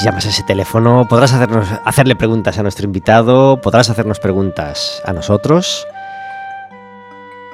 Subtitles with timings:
[0.00, 5.12] Si llamas a ese teléfono podrás hacerle preguntas a nuestro invitado, podrás hacernos preguntas a
[5.12, 5.86] nosotros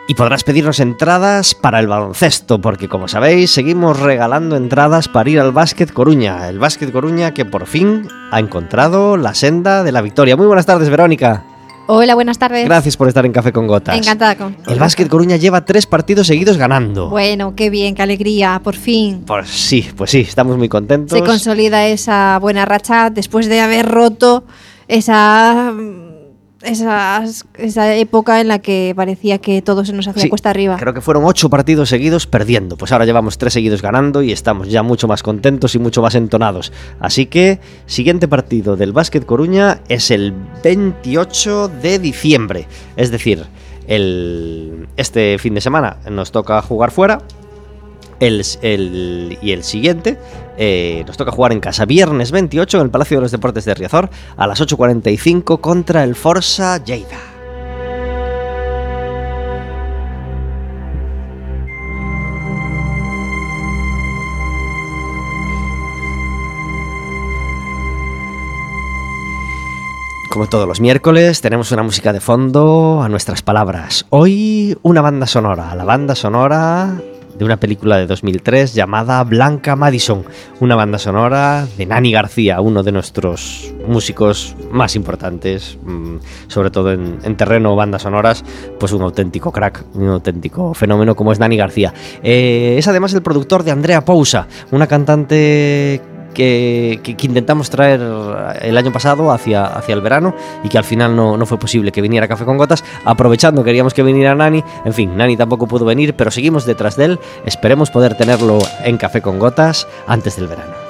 [0.06, 5.40] y podrás pedirnos entradas para el baloncesto, porque como sabéis seguimos regalando entradas para ir
[5.40, 10.00] al Básquet Coruña, el Básquet Coruña que por fin ha encontrado la senda de la
[10.00, 10.36] victoria.
[10.36, 11.42] Muy buenas tardes, Verónica.
[11.88, 12.64] Hola, buenas tardes.
[12.64, 13.96] Gracias por estar en Café con Gotas.
[13.96, 14.56] Encantada con.
[14.66, 17.08] El Básquet Coruña lleva tres partidos seguidos ganando.
[17.08, 19.22] Bueno, qué bien, qué alegría, por fin.
[19.24, 21.16] Pues sí, pues sí, estamos muy contentos.
[21.16, 24.44] Se consolida esa buena racha después de haber roto
[24.88, 25.72] esa
[26.66, 30.76] esa época en la que parecía que todo se nos hacía Sí, cuesta arriba.
[30.76, 32.76] Creo que fueron ocho partidos seguidos perdiendo.
[32.76, 36.14] Pues ahora llevamos tres seguidos ganando y estamos ya mucho más contentos y mucho más
[36.14, 36.72] entonados.
[37.00, 42.66] Así que, siguiente partido del Básquet Coruña es el 28 de diciembre.
[42.96, 43.44] Es decir,
[43.86, 47.18] el, este fin de semana nos toca jugar fuera.
[48.20, 50.18] El, el- y el siguiente
[50.56, 53.74] eh, nos toca jugar en casa viernes 28 en el Palacio de los Deportes de
[53.74, 57.18] Riazor a las 8.45 contra el Forza Lleida.
[70.30, 74.04] Como todos los miércoles, tenemos una música de fondo a nuestras palabras.
[74.10, 77.00] Hoy una banda sonora, la banda sonora
[77.38, 80.24] de una película de 2003 llamada Blanca Madison,
[80.60, 86.16] una banda sonora de Nani García, uno de nuestros músicos más importantes, mm,
[86.48, 88.44] sobre todo en, en terreno bandas sonoras,
[88.78, 91.92] pues un auténtico crack, un auténtico fenómeno como es Nani García.
[92.22, 96.00] Eh, es además el productor de Andrea Pousa, una cantante
[96.36, 98.00] que, intentamos traer
[98.60, 101.90] el año pasado hacia, hacia el verano y que al final no, no fue posible
[101.90, 102.84] que viniera Café con Gotas.
[103.04, 104.62] Aprovechando, queríamos que viniera Nani.
[104.84, 107.20] En fin, Nani tampoco pudo venir, pero seguimos detrás de él.
[107.46, 110.85] Esperemos poder tenerlo en Café con Gotas antes del verano.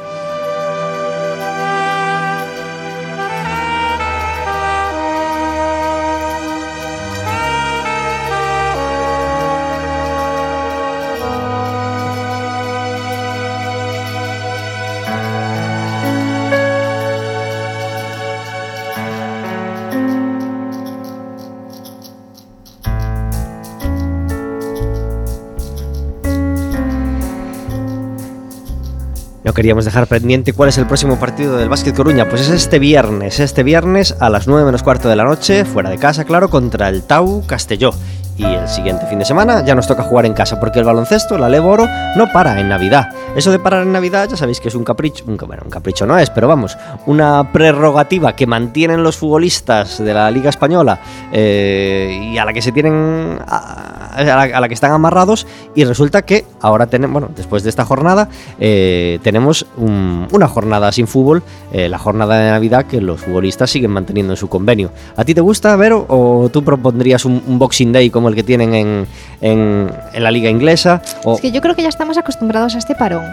[29.56, 32.28] Queríamos dejar pendiente cuál es el próximo partido del Básquet Coruña.
[32.28, 35.88] Pues es este viernes, este viernes a las 9 menos cuarto de la noche, fuera
[35.88, 37.92] de casa, claro, contra el Tau Castelló.
[38.38, 41.38] Y el siguiente fin de semana ya nos toca jugar en casa, porque el baloncesto,
[41.38, 41.86] la Levo Oro,
[42.16, 43.08] no para en Navidad.
[43.34, 46.04] Eso de parar en Navidad ya sabéis que es un capricho, un, bueno, un capricho
[46.04, 51.00] no es, pero vamos, una prerrogativa que mantienen los futbolistas de la Liga Española
[51.32, 55.46] eh, y a la que se tienen, a, la, que están amarrados.
[55.74, 58.28] Y resulta que ahora tenemos, bueno, después de esta jornada,
[58.60, 61.42] eh, tenemos un- una jornada sin fútbol,
[61.72, 64.90] eh, la jornada de Navidad que los futbolistas siguen manteniendo en su convenio.
[65.16, 68.42] ¿A ti te gusta, Vero, o tú propondrías un, un Boxing Day como el que
[68.42, 69.06] tienen en,
[69.40, 71.02] en- en la liga inglesa?
[71.24, 73.24] O, Es que yo creo que ya estamos acostumbrados a este parón.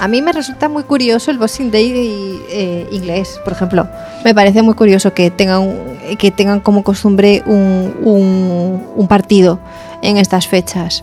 [0.00, 1.92] A mí me resulta muy curioso el Boxing Day
[2.50, 3.88] eh, inglés, por ejemplo.
[4.24, 5.74] Me parece muy curioso que tengan,
[6.18, 9.58] que tengan como costumbre un, un, un partido
[10.02, 11.02] en estas fechas.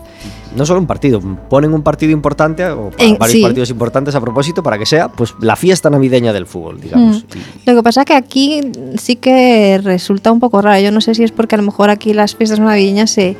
[0.56, 3.42] No solo un partido, ponen un partido importante o En- varios sí.
[3.42, 7.24] partidos importantes a propósito para que sea pues la fiesta navideña del fútbol, digamos.
[7.24, 7.68] Mm.
[7.70, 8.60] Lo que pasa que aquí
[8.98, 10.80] sí que resulta un poco raro.
[10.80, 13.36] Yo no sé si es porque a lo mejor aquí las fiestas navideñas se,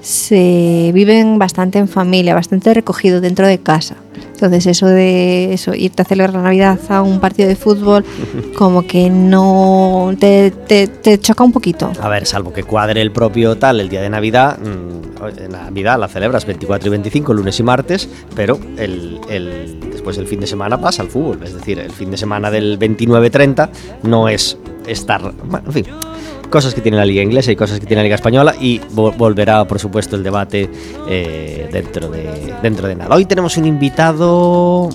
[0.00, 3.96] se viven bastante en familia, bastante recogido dentro de casa.
[4.32, 8.04] Entonces eso de eso, irte a celebrar la Navidad a un partido de fútbol,
[8.56, 11.92] como que no te, te- te choca un poquito.
[12.00, 16.08] A ver, salvo que cuadre el propio tal el día de Navidad, mm, Navidad la
[16.08, 20.80] celebras 24 y 25, lunes y martes, pero el, el- después el fin de semana
[20.80, 21.40] pasa al fútbol.
[21.44, 23.68] Es decir, el fin de semana del 29-30
[24.04, 24.56] no es
[24.86, 25.20] estar.
[25.44, 25.86] Bueno, en fin.
[26.50, 29.16] Cosas que tiene la Liga Inglesa y cosas que tiene la Liga Española y vo-
[29.16, 30.68] volverá, por supuesto, el debate
[31.08, 33.14] eh, dentro, de, dentro de nada.
[33.14, 34.88] Hoy tenemos un invitado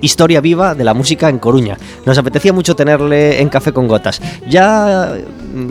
[0.00, 1.76] historia viva de la música en Coruña.
[2.06, 4.22] Nos apetecía mucho tenerle en Café con Gotas.
[4.48, 5.14] Ya,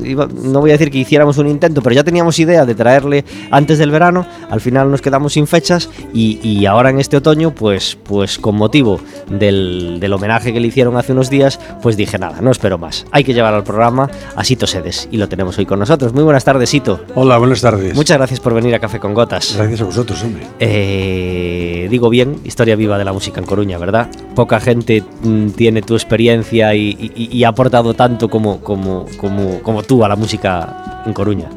[0.03, 3.25] iba- no voy a decir que hiciéramos un intento, pero ya teníamos idea de traerle
[3.51, 4.25] antes del verano.
[4.49, 8.55] Al final nos quedamos sin fechas y, y ahora en este otoño, pues, pues con
[8.55, 12.77] motivo del, del homenaje que le hicieron hace unos días, pues dije nada, no espero
[12.77, 13.05] más.
[13.11, 16.13] Hay que llevar al programa a Sito Sedes y lo tenemos hoy con nosotros.
[16.13, 16.99] Muy buenas tardes, Sito.
[17.15, 17.95] Hola, buenas tardes.
[17.95, 19.55] Muchas gracias por venir a Café con Gotas.
[19.57, 20.43] gracias a vosotros, hombre.
[20.59, 24.09] Eh, digo bien, historia viva de la música en Coruña, ¿verdad?
[24.35, 29.59] Poca gente mm, tiene tu experiencia y, y- y ha aportado tanto como, como, como,
[29.67, 31.49] como tú a la música en Coruña.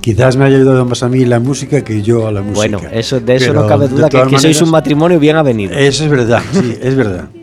[0.00, 2.78] Quizás me haya ayudado más a mí la música que yo a la música.
[2.78, 5.74] Bueno, eso, de eso Pero, no cabe duda, que, sois un matrimonio bien avenido.
[5.74, 7.28] Eso es verdad, sí, es verdad.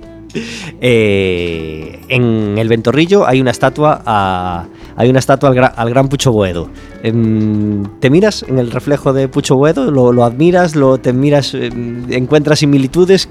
[0.81, 6.07] Eh, en el Ventorrillo hay una estatua a- hay una estatua al, gra- al gran
[6.07, 6.69] Pucho Boedo.
[7.03, 9.89] Em, ¿Te miras en el reflejo de Pucho Boedo?
[9.91, 10.75] ¿Lo, lo admiras?
[10.75, 11.53] ¿Lo te miras?
[11.53, 13.27] em, ¿Encuentras similitudes?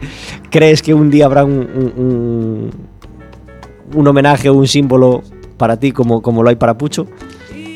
[0.50, 2.70] ¿Crees que un día habrá un, un- un-
[3.94, 5.22] un homenaje o un símbolo
[5.58, 7.06] para ti como, como lo hay para Pucho?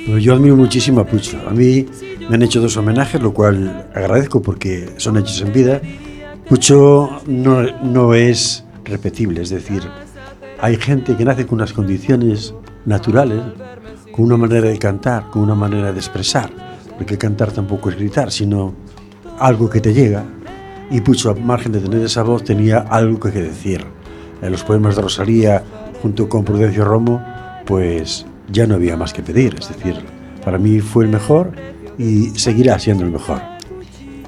[0.07, 1.39] Pero yo admiro muchísimo a Pucho.
[1.47, 1.87] A mí
[2.29, 5.81] me han hecho dos homenajes, lo cual agradezco porque son hechos en vida.
[6.49, 9.83] Pucho no, no es repetible, es decir,
[10.61, 13.43] hay gente que nace con unas condiciones naturales,
[14.12, 16.51] con una manera de cantar, con una manera de expresar,
[16.97, 18.75] porque cantar tampoco es gritar, sino
[19.39, 20.25] algo que te llega.
[20.91, 23.85] Y Pucho, al margen de tener esa voz, tenía algo que decir.
[24.43, 25.62] En los poemas de Rosalía,
[26.03, 27.23] junto con Prudencio Romo,
[27.66, 29.57] pues ya no había más que pedir.
[29.59, 29.97] Es decir,
[30.45, 31.52] para mí fue el mejor
[31.99, 33.40] y seguirá siendo el mejor.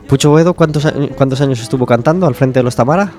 [0.09, 3.13] Pucho Boedo, ¿cuántos, a- ¿cuántos años estuvo cantando al frente de los Tamara?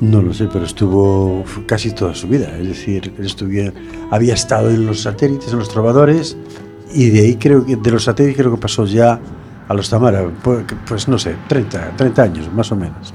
[0.00, 2.56] No lo sé, pero estuvo casi toda su vida.
[2.58, 3.72] Es decir, estuviera-
[4.10, 6.36] había estado en los satélites, en los trovadores,
[6.94, 9.18] y de ahí creo que, de los satélites creo que pasó ya
[9.68, 10.26] a los Tamara.
[10.42, 13.12] Pues, pues no sé, 30, 30 años más o menos.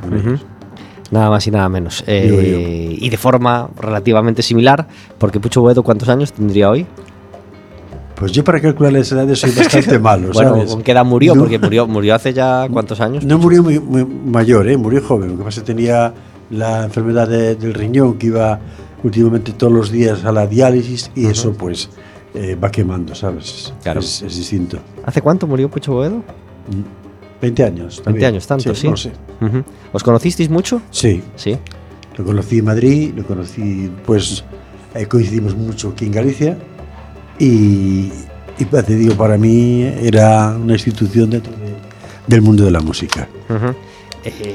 [1.12, 2.04] Nada más y nada menos.
[2.08, 3.06] Eh, yo.
[3.06, 4.88] y de forma relativamente similar,
[5.18, 6.86] porque Pucho Boedo, ¿cuántos años tendría hoy?
[8.16, 10.72] Pues yo para calcular las edades soy bastante malo, Bueno, ¿sabes?
[10.72, 11.34] ¿con qué edad murió?
[11.36, 13.26] No- Porque murió, murió hace ya cuántos años.
[13.26, 14.78] No murió muy, muy mayor, ¿eh?
[14.78, 15.32] murió joven.
[15.32, 16.14] Lo que pasa tenía
[16.50, 18.60] la enfermedad de- del riñón que iba
[19.04, 21.90] últimamente todos los días a la diálisis y eso pues
[22.36, 23.74] eh, va quemando, ¿sabes?
[23.84, 24.00] Claro.
[24.02, 24.78] Es, es distinto.
[25.04, 26.22] ¿Hace cuánto murió Pucho Boedo?
[27.42, 27.96] 20 años.
[27.98, 28.26] 20 también.
[28.26, 28.88] años, tanto, sí.
[28.88, 29.64] no.
[29.94, 30.82] ¿Os conocisteis mucho?
[30.92, 31.58] Sí, Sí.
[32.18, 34.44] lo conocí en Madrid, lo conocí, pues
[34.94, 36.58] eh, coincidimos mucho aquí en Galicia
[37.40, 38.12] y,
[38.60, 41.72] y pues, te digo, para mí era una institución dentro de-
[42.28, 43.28] del mundo de la música.
[44.24, 44.54] Eh,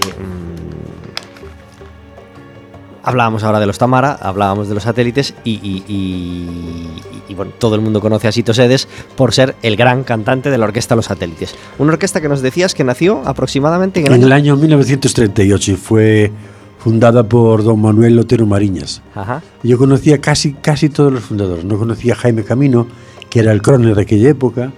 [3.06, 6.90] hablábamos ahora de los Tamara, hablábamos de los satélites y, y- y-
[7.28, 8.86] y, bueno, todo el mundo conoce a Sito Sedes
[9.16, 11.54] por ser el gran cantante de la orquesta Los Satélites.
[11.78, 14.26] Una orquesta que nos decías que nació aproximadamente en el En año...
[14.26, 16.32] el año 1938 y fue
[16.78, 19.02] fundada por don Manuel Otero Mariñas.
[19.14, 19.42] Ajá.
[19.64, 21.64] Yo conocía casi, casi todos los fundadores.
[21.64, 22.86] No conocía a Jaime Camino,
[23.28, 24.72] que era el cróner de aquella época,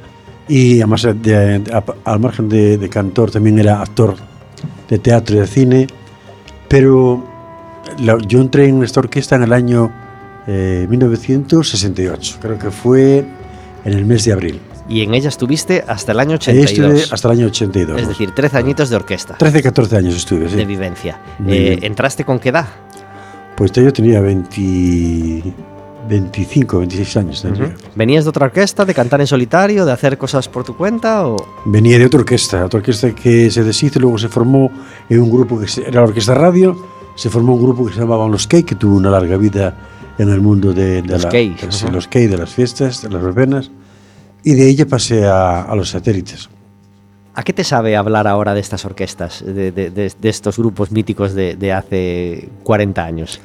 [0.48, 4.14] y además de- a- al margen de, de cantor también era actor
[4.88, 5.86] de teatro y de cine.
[6.66, 7.24] Pero
[7.98, 9.90] la- yo entré en esta orquesta en el año
[10.46, 13.24] eh, 1968, creo que fue
[13.84, 14.60] en el mes de abril.
[14.88, 17.12] Y en ella estuviste hasta el año Ahí estuve 82.
[17.12, 18.00] hasta el año 82.
[18.00, 19.36] Es decir, 13 añitos de orquesta.
[19.36, 20.56] 13, 14 años estuve, sí.
[20.56, 21.20] de vivencia.
[21.46, 21.78] Eh.
[21.82, 22.66] ¿Entraste con qué edad?
[23.54, 25.42] Pues yo tenía 20,
[26.08, 27.42] 25, 26 años.
[27.42, 27.66] tendría.
[27.66, 27.74] Ujú.
[27.94, 31.26] ¿Venías de otra orquesta, de cantar en solitario, de hacer cosas por tu cuenta?
[31.26, 31.36] O...
[31.66, 34.70] Venía de otra orquesta, otra orquesta que se deshizo y luego se formó
[35.10, 36.76] en un grupo que era la Orquesta Radio,
[37.18, 39.74] se formó un grupo que se llamaba Los Key, que tuvo una larga vida
[40.18, 41.94] en el mundo de, de Los la- Key, de- sí, ajá.
[41.94, 43.70] los Key, de las fiestas, de las verbenas,
[44.44, 46.48] y de ella pasé a, a los satélites.
[47.34, 51.72] ¿A qué te sabe hablar ahora de estas orquestas, de, estos grupos míticos de, de
[51.72, 53.40] hace 40 años?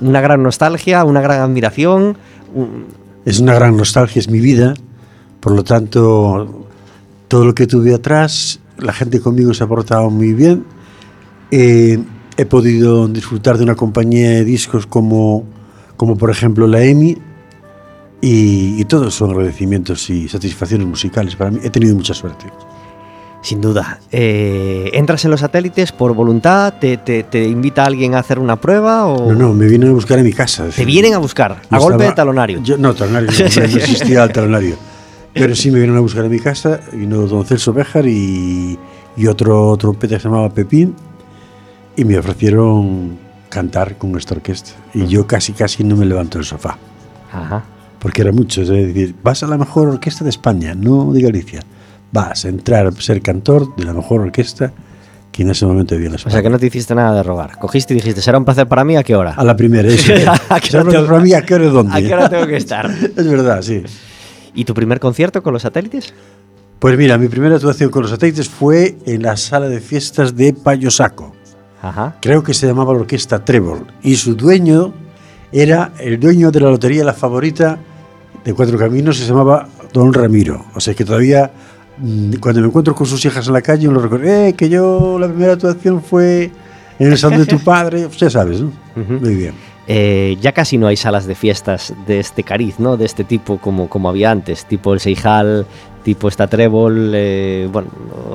[0.00, 2.16] Una gran nostalgia, una gran admiración.
[2.54, 2.86] un-
[3.24, 4.74] Es una gran nostalgia, es mi vida.
[5.40, 6.66] Por lo tanto,
[7.28, 10.64] todo lo que tuve atrás, la gente conmigo se ha portado muy bien.
[11.52, 11.98] Eh,
[12.36, 15.44] he podido disfrutar de una compañía de discos como,
[15.96, 17.18] como por ejemplo la EMI.
[18.22, 21.58] Y, y todos son agradecimientos y satisfacciones musicales para mí.
[21.62, 22.46] He tenido mucha suerte.
[23.42, 24.00] Sin duda.
[24.10, 26.74] Eh, ¿Entras en los satélites por voluntad?
[26.80, 29.06] ¿Te, te- te invita alguien a hacer una prueba?
[29.06, 30.62] O No, no, me vienen a buscar a mi casa.
[30.66, 31.62] es ¿Te decir, vienen a buscar?
[31.70, 32.60] A golpe de estaba- talonario.
[32.62, 33.44] yo- no, talonario, no, no
[33.76, 34.76] existía el talonario.
[35.32, 38.78] Pero sí me vinieron a buscar a mi casa, vino don Celso Béjar y,
[39.16, 40.94] y otro trompeta que se llamaba Pepín,
[41.96, 44.72] y me ofrecieron cantar con esta orquesta.
[44.94, 46.76] Y yo casi, casi no me levanto del sofá,
[47.32, 47.64] Ajá.
[47.98, 48.62] porque era mucho.
[48.62, 51.60] Es decir, vas a la mejor orquesta de España, no de Galicia.
[52.12, 54.72] Vas a entrar a ser cantor de la mejor orquesta
[55.32, 56.32] que en ese momento había en O España.
[56.34, 57.58] sea que no te hiciste nada de rogar.
[57.58, 59.34] Cogiste y dijiste, será un placer para mí, ¿a qué hora?
[59.36, 60.12] A la primera, eso.
[60.48, 61.92] ¿A qué hora ¿Sabes tengo- para mí a qué hora dónde?
[61.94, 62.90] ¿A qué hora tengo que estar?
[63.16, 63.82] Es verdad, sí.
[64.54, 66.14] ¿Y tu primer concierto con los satélites?
[66.78, 70.54] Pues mira, mi primera actuación con los satélites fue en la sala de fiestas de
[70.54, 71.35] Payosaco.
[71.82, 72.16] Ajá.
[72.20, 73.86] Creo que se llamaba la orquesta Trevor.
[74.02, 74.92] Y su dueño
[75.52, 77.78] era el dueño de la lotería La Favorita
[78.44, 80.64] de Cuatro Caminos, se llamaba Don Ramiro.
[80.74, 81.50] O sea que todavía,
[81.98, 85.18] mm, cuando me encuentro con sus hijas en la calle, lo recuerdo, eh, que yo
[85.18, 86.50] la primera actuación fue
[86.98, 88.06] en el salón de tu padre.
[88.06, 88.72] Pues ya sabes, ¿no?
[88.96, 89.14] Ujú.
[89.14, 89.54] Muy bien.
[89.88, 92.96] Eh, ya casi no hay salas de fiestas de este cariz, ¿no?
[92.96, 95.64] De este tipo como, como había antes, tipo el Seijal,
[96.02, 97.88] tipo esta Trébol, eh, bueno,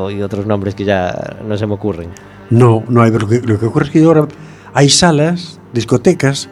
[0.10, 2.10] y otros nombres que ya no se me ocurren.
[2.52, 3.12] No, no hay.
[3.12, 4.28] Lo que, lo que ocurre es que ahora
[4.74, 6.50] hay salas, discotecas,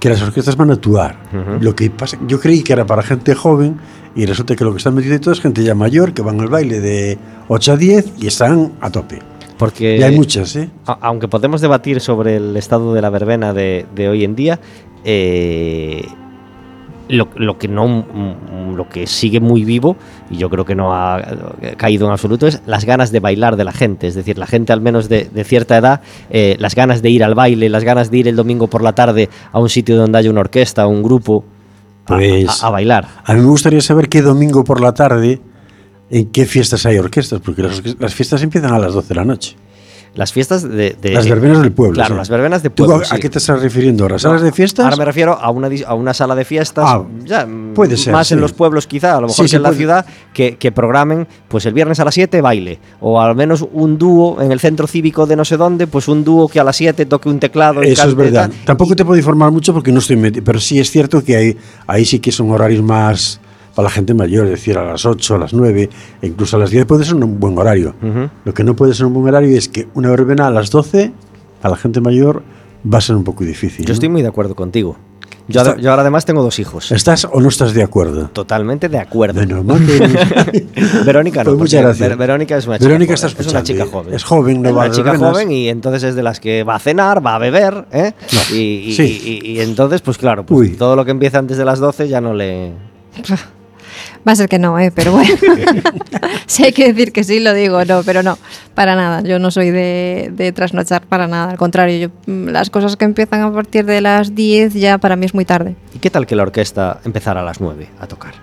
[0.00, 1.16] que las orquestas van a actuar.
[1.60, 3.78] Lo que pasa, yo creí que era para gente joven
[4.14, 6.48] y resulta que lo que están metiendo todo es gente ya mayor que van al
[6.48, 9.20] baile de 8 a 10 y están a tope.
[9.58, 10.68] Porque y hay muchas, ¿eh?
[10.84, 14.60] aunque podemos debatir sobre el estado de la verbena de, de hoy en día,
[15.02, 16.06] eh,
[17.08, 19.96] lo, lo que no mm, lo que sigue muy vivo
[20.30, 21.20] y yo creo que no ha
[21.76, 24.72] caído en absoluto es las ganas de bailar de la gente es decir la gente
[24.72, 28.10] al menos de, de cierta edad eh, las ganas de ir al baile las ganas
[28.10, 31.02] de ir el domingo por la tarde a un sitio donde haya una orquesta un
[31.02, 31.44] grupo
[32.06, 35.40] a- Pues- a, a bailar A mí me gustaría saber qué domingo por la tarde
[36.10, 39.24] en qué fiestas hay orquestas, porque las, las fiestas empiezan a las 12 de la
[39.24, 39.56] noche.
[40.16, 41.94] Las fiestas de, de- las verbenas del pueblo.
[41.94, 42.18] claro sí.
[42.18, 43.20] las verbenas de ¿Tú pueblo a, a sí.
[43.20, 44.18] qué te estás refiriendo ahora?
[44.18, 44.84] ¿Salas de fiestas?
[44.86, 48.32] Ahora me refiero a una, a una sala de fiestas, Ah, ya, puede ser, más
[48.32, 49.78] en los pueblos quizá, a lo mejor que en la puede.
[49.78, 53.98] ciudad, que, que programen pues el viernes a las 7 baile, o al menos un
[53.98, 56.76] dúo en el centro cívico de no sé dónde, pues un dúo que a las
[56.76, 57.84] 7 toque un teclado.
[57.84, 58.48] y Eso es verdad.
[58.48, 58.58] tal.
[58.64, 61.56] Tampoco te puedo informar mucho porque no estoy metido, pero sí es cierto que hay,
[61.86, 63.38] ahí sí que son horarios más
[63.76, 65.88] para la gente mayor, es decir, a las 8, a las 9,
[66.22, 67.94] e incluso a las 10 puede ser un buen horario.
[68.44, 71.12] Lo que no puede ser un buen horario es que una verbena a las 12,
[71.62, 72.42] a la gente mayor,
[72.92, 73.84] va a ser un poco difícil.
[73.84, 73.94] Yo ¿no?
[73.94, 74.96] estoy muy de acuerdo contigo.
[75.48, 76.90] Yo, Está- yo ahora además tengo dos hijos.
[76.90, 78.30] ¿Estás o no estás de acuerdo?
[78.32, 79.40] Totalmente de acuerdo.
[79.46, 79.62] Bueno,
[81.04, 81.50] Verónica no.
[81.50, 82.08] Pues muchas gracias.
[82.08, 83.88] Ver- Verónica es una chica Verónica joven, está es una chica ¿eh?
[83.92, 84.14] joven.
[84.14, 85.32] Es joven, no es va una a chica verbenas.
[85.32, 88.12] joven y entonces es de las que va a cenar, va a beber, ¿eh?
[88.32, 88.56] No.
[88.56, 89.40] Y, y- Sí.
[89.44, 92.20] y- y entonces, pues claro, pues todo lo que empieza antes de las 12 ya
[92.20, 92.72] no le...
[94.26, 94.90] Va a ser que no, ¿eh?
[94.92, 95.32] pero bueno.
[96.46, 98.36] si hay que decir que sí, lo digo, no, pero no,
[98.74, 99.20] para nada.
[99.22, 101.50] Yo no soy de, de trasnochar para nada.
[101.52, 105.14] Al contrario, yo, mm, las cosas que empiezan a partir de las 10 ya para
[105.14, 105.76] mí es muy tarde.
[105.94, 108.34] ¿Y qué tal que la orquesta empezara a las 9 a tocar?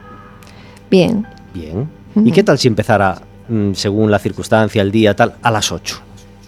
[0.89, 1.27] Bien.
[1.53, 1.89] Bien.
[2.15, 5.99] ¿Y qué tal si empezara, mm, según la circunstancia, el día, tal, a las 8?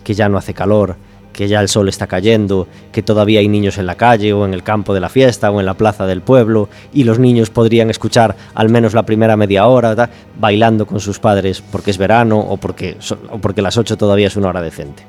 [0.04, 0.96] Que ya no hace calor,
[1.36, 4.54] que ya el sol está cayendo, que todavía hay niños en la calle o en
[4.54, 7.90] el campo de la fiesta o en la plaza del pueblo y los niños podrían
[7.90, 12.58] escuchar al menos la primera media hora bailando con sus padres porque es verano o
[12.58, 12.98] porque,
[13.30, 15.04] o porque las 8 todavía es una hora decente.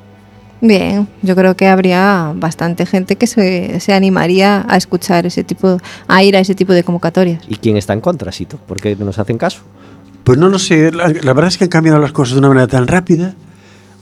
[0.60, 5.78] Bien, yo creo que habría bastante gente que se, se animaría a escuchar ese tipo,
[6.08, 7.44] a ir a ese tipo de convocatorias.
[7.46, 8.56] ¿Y quién está en contra, Sito?
[8.56, 9.60] ¿Por qué no nos hacen caso?
[10.24, 12.48] Pues no lo sé, la, la verdad es que han cambiado las cosas de una
[12.48, 13.34] manera tan rápida.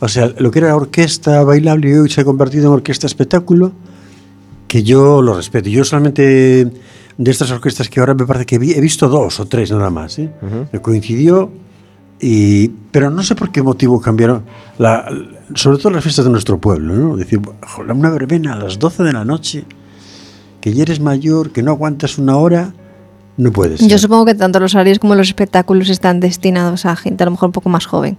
[0.00, 3.72] O sea, lo que era orquesta bailable hoy se ha convertido en orquesta espectáculo,
[4.68, 5.68] que yo lo respeto.
[5.68, 6.70] Yo solamente
[7.16, 9.90] de estas orquestas que ahora me parece que vi- he visto dos o tres nada
[9.90, 10.18] más.
[10.18, 10.30] ¿eh?
[10.42, 10.66] Ujú.
[10.72, 11.50] Me coincidió,
[12.20, 14.42] y, pero no sé por qué motivo cambiaron,
[14.78, 15.06] la,
[15.54, 16.94] sobre todo las fiestas de nuestro pueblo.
[16.94, 17.16] ¿no?
[17.16, 19.64] Decir, "Joder, una verbena a las 12 de la noche,
[20.60, 22.72] que ya eres mayor, que no aguantas una hora,
[23.36, 23.86] no puedes.
[23.86, 27.32] Yo supongo que tanto los horarios como los espectáculos están destinados a gente a lo
[27.32, 28.16] mejor un poco más joven.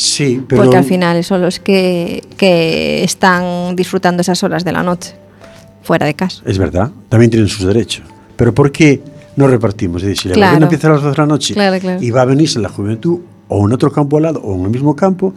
[0.00, 0.62] Sí, pero...
[0.62, 5.16] Porque al final son los que, que están disfrutando esas horas de la noche,
[5.82, 6.40] fuera de casa.
[6.46, 8.04] Es verdad, también tienen sus derechos.
[8.36, 9.02] Pero ¿por qué
[9.34, 10.00] no repartimos?
[10.02, 10.62] Es decir, si la Claro.
[10.62, 12.00] empieza a las 12 de la noche Claro, claro.
[12.00, 14.70] y va a venirse la juventud, o en otro campo al lado, o en el
[14.70, 15.34] mismo campo,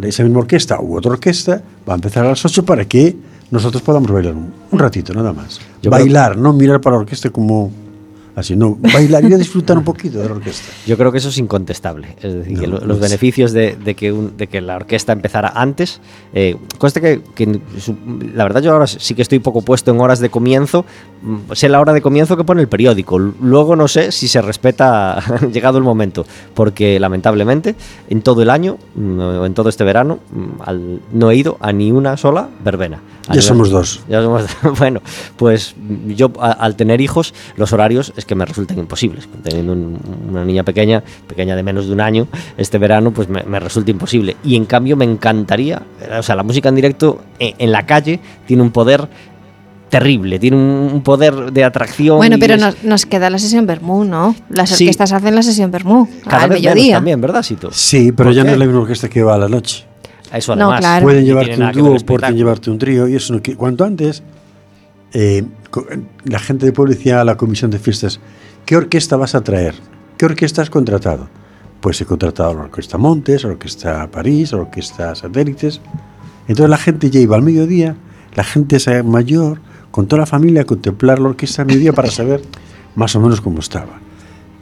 [0.00, 3.16] esa misma orquesta u otra orquesta va a empezar a las 8 para que
[3.50, 5.58] nosotros podamos bailar un, un ratito, nada más.
[5.82, 7.72] Yo bailar, no mirar para la orquesta como
[8.36, 10.72] así, no, bailar y disfrutar un poquito de la orquesta.
[10.86, 12.16] Yo creo que eso es incontestable.
[12.22, 15.12] Es decir, que No, no los beneficios de, de que un- de que la orquesta
[15.12, 16.00] empezara antes.
[16.32, 17.60] Eh, conste que, que
[18.34, 20.84] la verdad yo ahora sí que estoy poco puesto en horas de comienzo.
[21.22, 23.18] Mm, Sé la hora de comienzo que pone el periódico.
[23.18, 26.26] Luego no sé si se respeta llegado el momento.
[26.54, 27.74] Porque lamentablemente
[28.10, 31.92] en todo el año, mm, en todo este verano, mm, no he ido a ni
[31.92, 33.00] una sola verbena.
[33.32, 34.02] Ya somos dos.
[34.08, 34.44] ya somos-
[34.78, 35.00] bueno,
[35.36, 35.74] pues
[36.08, 39.28] yo a- al tener hijos, los horarios es que me resultan imposibles.
[39.42, 39.98] Teniendo un-
[40.30, 43.90] una niña pequeña, pequeña de menos de un año, este verano, pues me, me resulta
[43.90, 44.36] imposible.
[44.44, 47.86] Y en cambio me encantaría, eh, o sea, la música en directo eh, en la
[47.86, 49.08] calle tiene un poder
[49.88, 52.16] terrible, tiene un, poder de atracción.
[52.16, 54.34] Bueno, pero es- nos, nos queda la sesión Bermú, ¿no?
[54.50, 54.84] Las Sí.
[54.84, 56.96] orquestas hacen la sesión Bermú cada al vez menos mediodía.
[56.96, 57.70] también, ¿verdad, Sito?
[57.72, 58.48] Sí, pero ¿Por ya qué?
[58.48, 59.84] no es la misma orquesta que va a la noche.
[60.34, 60.80] Eso No, además.
[60.80, 61.04] claro.
[61.04, 64.22] Pueden llevarte un dúo, pueden llevarte un trío y eso no que cuanto antes
[65.12, 65.44] eh,
[66.24, 68.20] la gente de pueblo decía a la comisión de fiestas
[68.66, 69.74] ¿qué orquesta vas a traer?
[70.18, 71.28] ¿qué orquesta has contratado?
[71.80, 75.80] pues he contratado a la orquesta Montes, a la orquesta París, a la orquesta Satélites
[76.48, 77.96] entonces la gente ya iba al mediodía
[78.34, 82.42] la gente mayor con toda la familia a contemplar la orquesta al mediodía para saber
[82.96, 84.00] más o menos cómo estaba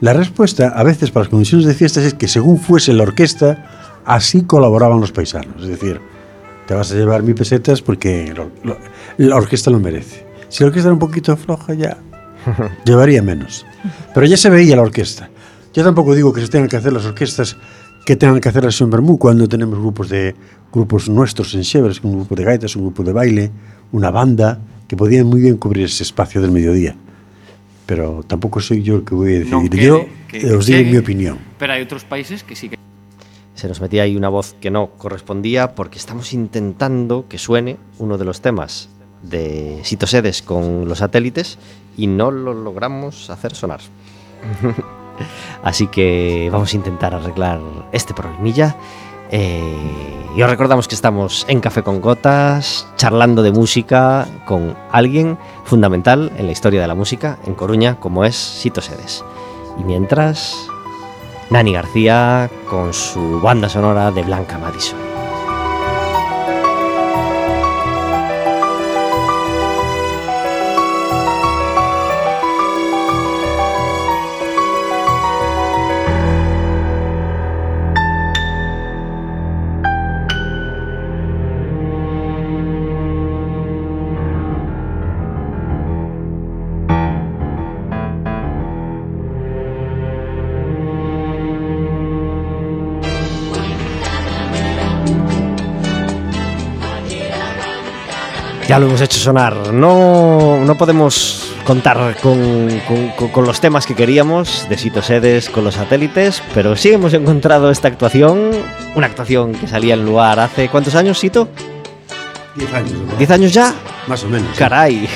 [0.03, 3.82] la respuesta a veces para las comisiones de fiestas es que según fuese la orquesta,
[4.05, 5.61] así colaboraban los paisanos.
[5.63, 5.99] Es decir,
[6.67, 8.77] te vas a llevar mil pesetas porque lo- lo-
[9.17, 10.25] la orquesta lo merece.
[10.49, 11.97] Si la orquesta era un poquito floja ya,
[12.85, 13.65] llevaría menos.
[14.13, 15.29] Pero ya se veía la orquesta.
[15.73, 17.57] Yo tampoco digo que se tengan que hacer las orquestas
[18.05, 20.35] que tengan que hacer la sesión Bermú cuando tenemos grupos de
[20.71, 23.51] grupos nuestros en Chevres, un grupo de gaitas, un grupo de baile,
[23.91, 26.95] una banda, que podían muy bien cubrir ese espacio del mediodía.
[27.85, 29.81] Pero tampoco soy yo el que voy a decidir.
[29.81, 31.37] Yo que- os digo mi opinión.
[31.59, 32.77] Pero hai outros países que sí que
[33.55, 38.17] se nos metía ahí una voz que no correspondía porque estamos intentando que suene uno
[38.17, 38.89] de los temas
[39.21, 41.57] de Sitosedes con los satélites
[41.97, 43.79] y no lo logramos hacer sonar.
[45.63, 47.59] Así que vamos a intentar arreglar
[47.91, 48.75] este problemilla.
[49.31, 55.37] Eh, y os recordamos que estamos en Café con Gotas, charlando de música con alguien
[55.63, 59.23] fundamental en la historia de la música en Coruña, como es Sito Sedes.
[59.79, 60.67] Y mientras,
[61.49, 65.12] Nani García con su banda sonora de Blanca Madison.
[98.73, 99.71] Ya lo hemos hecho sonar.
[99.71, 102.71] No, no podemos contar con,
[103.31, 107.69] con- los temas que queríamos de Sito Sedes con los satélites, pero sí hemos encontrado
[107.69, 108.49] esta actuación,
[108.95, 111.49] una actuación que salía en lugar hace ¿cuántos años, Sito?
[112.55, 113.19] Diez años, ¿verdad?
[113.19, 113.73] ¿10 años ya?
[114.07, 114.49] Más o menos.
[114.53, 114.57] sí.
[114.57, 115.07] Caray.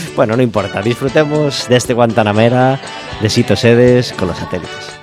[0.16, 2.80] Bueno, no importa, disfrutemos de este Guantanamera
[3.20, 4.93] de Sito Sedes con los satélites.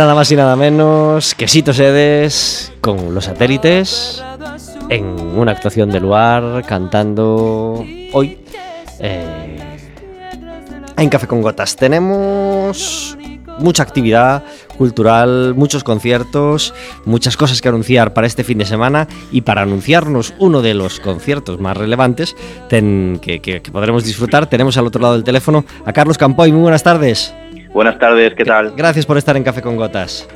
[0.00, 4.24] Nada más y nada menos que Sito Sedes con los satélites
[4.88, 7.84] en una actuación de lugar cantando
[8.14, 8.38] hoy
[8.98, 9.58] eh,
[10.96, 11.76] en Café con Gotas.
[11.76, 13.18] Tenemos
[13.58, 14.42] mucha actividad
[14.78, 16.72] cultural, muchos conciertos,
[17.04, 20.98] muchas cosas que anunciar para este fin de semana y para anunciarnos uno de los
[20.98, 22.34] conciertos más relevantes
[22.70, 26.52] que podremos disfrutar, tenemos al otro lado del teléfono a Carlos Campoy.
[26.52, 27.34] Muy buenas tardes.
[27.72, 28.72] Buenas tardes, ¿qué tal?
[28.76, 30.26] Gracias por estar en Café con Gotas.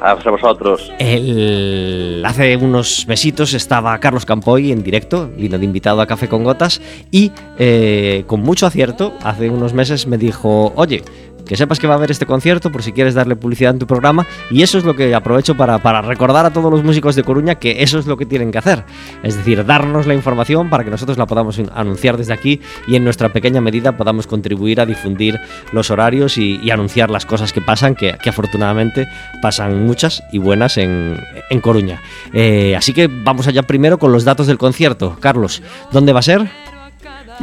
[0.00, 0.92] A vosotros.
[0.98, 6.44] El- hace unos mesitos estaba Carlos Campoy en directo, vino de invitado a Café con
[6.44, 6.80] Gotas
[7.10, 11.02] y eh, con mucho acierto, hace unos meses me dijo, oye,
[11.46, 13.86] que sepas que va a haber este concierto por si quieres darle publicidad en tu
[13.86, 17.22] programa y eso es lo que aprovecho para, para recordar a todos los músicos de
[17.22, 18.84] Coruña que eso es lo que tienen que hacer,
[19.22, 23.04] es decir, darnos la información para que nosotros la podamos anunciar desde aquí y en
[23.04, 25.38] nuestra pequeña medida podamos contribuir a difundir
[25.72, 29.06] los horarios y, y anunciar las cosas que pasan, que, que afortunadamente
[29.42, 31.18] pasan muchas y buenas en,
[31.50, 32.00] en Coruña.
[32.32, 35.16] Eh, así que vamos allá primero con los datos del concierto.
[35.20, 36.46] Carlos, ¿dónde va a ser?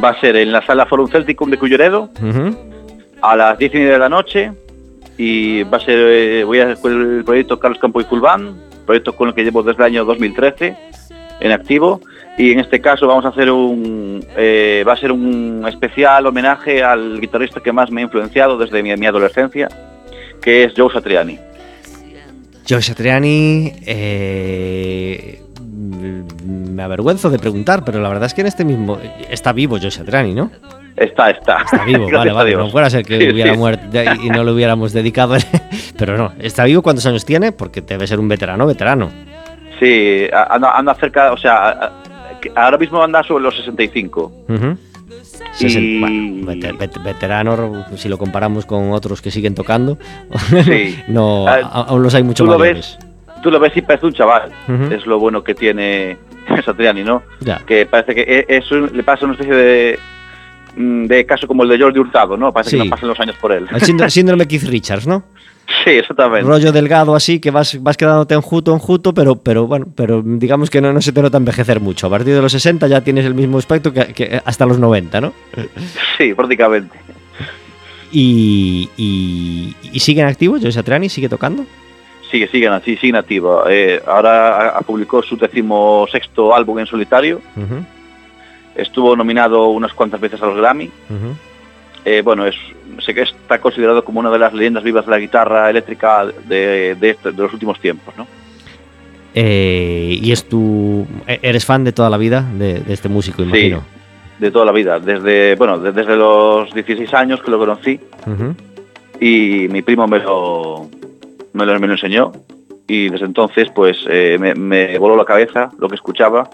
[0.02, 2.56] Va a ser en la sala Forum Celticum de Culleredo Ujú.
[3.22, 4.52] A las 10 y media de la noche
[5.16, 8.56] y va a ser, eh, voy a hacer con el proyecto Carlos Campo y Fulván,
[8.84, 10.76] proyecto con el que llevo desde el año 2013
[11.40, 12.00] en activo
[12.36, 16.82] y en este caso vamos a hacer un, eh, va a ser un especial homenaje
[16.82, 19.68] al guitarrista que más me ha influenciado desde mi, mi adolescencia,
[20.40, 21.38] que es Joe Satriani.
[22.68, 25.42] Joe Satriani, eh,
[26.46, 28.98] me avergüenzo de preguntar, pero la verdad es que en este mismo...
[29.28, 30.50] Está vivo Joe Satriani, ¿no?
[30.96, 31.62] Está, está.
[31.62, 32.54] Está vivo, vale, vale.
[32.56, 33.58] No fuera a ser que Sí, hubiera sí.
[33.58, 33.86] muerto
[34.22, 35.36] y no lo hubiéramos dedicado.
[35.98, 36.82] Pero no, está vivo.
[36.82, 37.52] ¿Cuántos años tiene?
[37.52, 39.10] Porque debe ser un veterano, veterano.
[39.80, 41.90] Sí, anda, anda cerca, o sea,
[42.54, 44.32] ahora mismo anda sobre los 65.
[44.48, 44.76] Ujú.
[45.60, 49.98] Y- Sesen- bueno, vete- vet- veterano, si lo comparamos con otros que siguen tocando,
[50.64, 50.98] Sí.
[51.08, 52.98] no, a- aún los hay mucho ¿tú lo mayores.
[53.42, 54.52] Tú lo ves y parece un chaval.
[54.90, 56.16] Es lo bueno que tiene
[56.64, 57.22] Satriani, ¿no?
[57.40, 57.58] Ya.
[57.66, 59.98] Que parece que e- eso le pasa una especie de,
[60.76, 62.52] de caso como el de Jordi Hurtado, ¿no?
[62.52, 62.78] Parece Sí.
[62.78, 63.66] que no pasan los años por él.
[63.70, 65.22] El síndrome, síndrome Keith Richards, ¿no?
[65.84, 66.46] sí, exactamente.
[66.46, 70.80] Rollo delgado así, que vas, vas quedándote enjuto, enjuto, pero, pero bueno, pero digamos que
[70.80, 72.08] no, no se te nota envejecer mucho.
[72.08, 75.20] A partir de los 60 ya tienes el mismo aspecto que, que hasta los 90,
[75.20, 75.32] ¿no?
[76.18, 76.98] Sí, prácticamente.
[78.10, 81.64] Y, y, y sigue en activo, Joe Satriani, sigue tocando.
[82.30, 83.64] Sigue, siguen así, siguen activo.
[83.68, 87.40] Eh, ahora publicó su decimosexto álbum en solitario.
[88.74, 90.90] Estuvo nominado unas cuantas veces a los Grammy.
[92.04, 92.56] Eh, bueno, es,
[93.04, 96.96] sé que está considerado como una de las leyendas vivas de la guitarra eléctrica de,
[96.98, 98.26] de este- de los últimos tiempos, ¿no?
[99.34, 101.06] Eh, y es tu.
[101.26, 103.82] e- ¿Eres fan de toda la vida de, de este músico, imagino?
[104.38, 108.00] de toda la vida, desde bueno, de- desde los 16 años que lo conocí
[109.20, 110.88] y mi primo me lo
[111.52, 112.32] me lo, me lo enseñó
[112.88, 116.50] y desde entonces pues eh, me, me voló la cabeza lo que escuchaba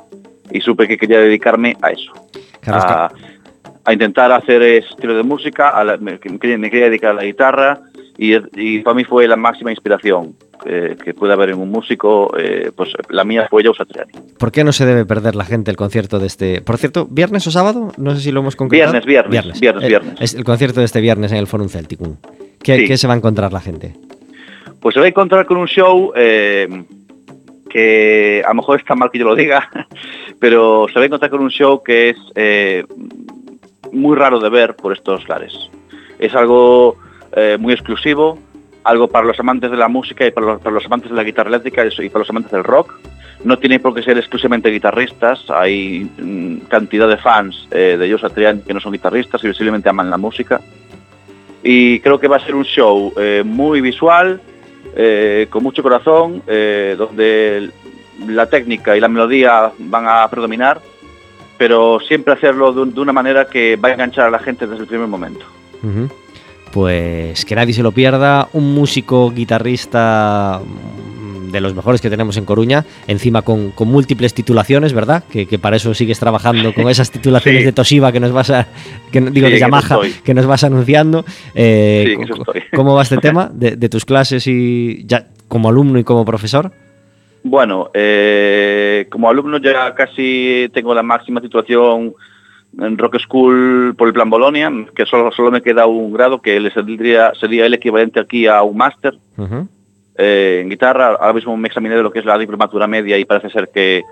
[0.52, 2.12] y supe que quería dedicarme a eso,
[2.60, 3.10] Carlos, a,
[3.84, 6.18] a intentar hacer ese estilo de música, a la- me,
[6.58, 7.80] me quería, dedicar a la guitarra
[8.16, 10.34] y, y para mí fue la máxima inspiración
[10.66, 14.10] eh, que puede haber en un músico, eh, pues la mía fue Joe Satriani.
[14.38, 16.60] ¿por qué no se debe perder la gente el concierto de este.
[16.62, 17.92] Por cierto, ¿viernes o sábado?
[17.96, 18.90] No sé si lo hemos concretado.
[18.92, 20.14] Viernes, viernes, viernes, El- viernes.
[20.20, 22.16] Es el concierto de este viernes en el Forum Celticum.
[22.62, 22.84] ¿Qué, Sí.
[22.86, 23.94] qué se va a encontrar la gente?
[24.80, 26.66] Pues se va a encontrar con un show eh,
[27.68, 29.70] que a lo mejor está mal que yo lo diga,
[30.40, 32.84] pero se va a encontrar con un show que es eh,
[33.92, 35.54] muy raro de ver por estos lares.
[36.18, 36.96] Es algo
[37.36, 38.38] eh, muy exclusivo,
[38.84, 41.84] algo para los amantes de la música y para los, amantes de la guitarra eléctrica
[41.84, 42.98] y para los amantes del rock.
[43.44, 48.18] No tiene por qué ser exclusivamente guitarristas, hay mm, cantidad de fans eh, de Joe
[48.18, 50.60] Satriani que no son guitarristas y visiblemente aman la música.
[51.62, 53.12] Y creo que va a ser un show
[53.44, 54.40] muy visual,
[55.00, 57.70] eh, con mucho corazón, eh, donde
[58.26, 60.80] la técnica y la melodía van a predominar,
[61.56, 64.66] pero siempre hacerlo de, un- de una manera que va a enganchar a la gente
[64.66, 65.46] desde el primer momento.
[66.72, 68.48] Pues que nadie se lo pierda.
[68.52, 70.60] Un músico guitarrista
[71.50, 75.24] de los mejores que tenemos en Coruña, encima con, con múltiples titulaciones, ¿verdad?
[75.30, 77.64] Que, que para eso sigues trabajando con esas titulaciones Sí.
[77.66, 78.66] de Toshiba que nos vas a.
[79.10, 80.10] Que, digo, Sí, de Yamaha estoy.
[80.22, 81.24] que nos vas anunciando.
[81.54, 82.60] Eh, Sí.
[82.76, 86.70] ¿Cómo va este tema de, de tus clases y ya como alumno y como profesor?
[87.44, 92.12] Bueno, eh, como alumno ya casi tengo la máxima titulación
[92.80, 96.60] en Rock School por el plan Bolonia, que solo, solo me queda un grado que
[96.60, 99.14] le sería, sería el equivalente aquí a un máster.
[100.16, 101.08] Eh, en guitarra.
[101.20, 104.02] Ahora mismo me examiné de lo que es la diplomatura media y parece ser que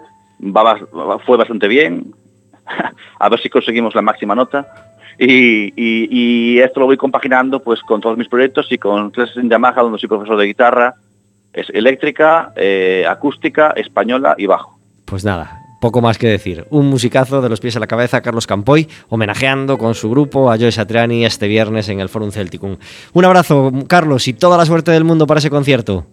[0.41, 0.79] va,
[1.27, 2.13] fue bastante bien.
[3.19, 4.67] a ver si conseguimos la máxima nota.
[5.19, 9.37] Y, y- y esto lo voy compaginando pues con todos mis proyectos y con clases
[9.39, 10.95] en Yamaha donde soy profesor de guitarra,
[11.55, 14.79] es eléctrica, eh, acústica, española y bajo.
[15.07, 16.67] Pues nada, poco más que decir.
[16.71, 20.59] Un musicazo de los pies a la cabeza, Carlos Campoy, homenajeando con su grupo a
[20.59, 22.77] Joe Satriani este viernes en el Forum Celticum.
[23.13, 26.05] Un abrazo, Carlos, y toda la suerte del mundo para ese concierto.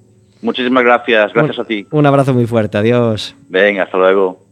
[0.43, 1.87] Muchísimas gracias, gracias un, a ti.
[1.89, 3.35] Un abrazo muy fuerte, adiós.
[3.49, 4.42] Venga, hasta luego.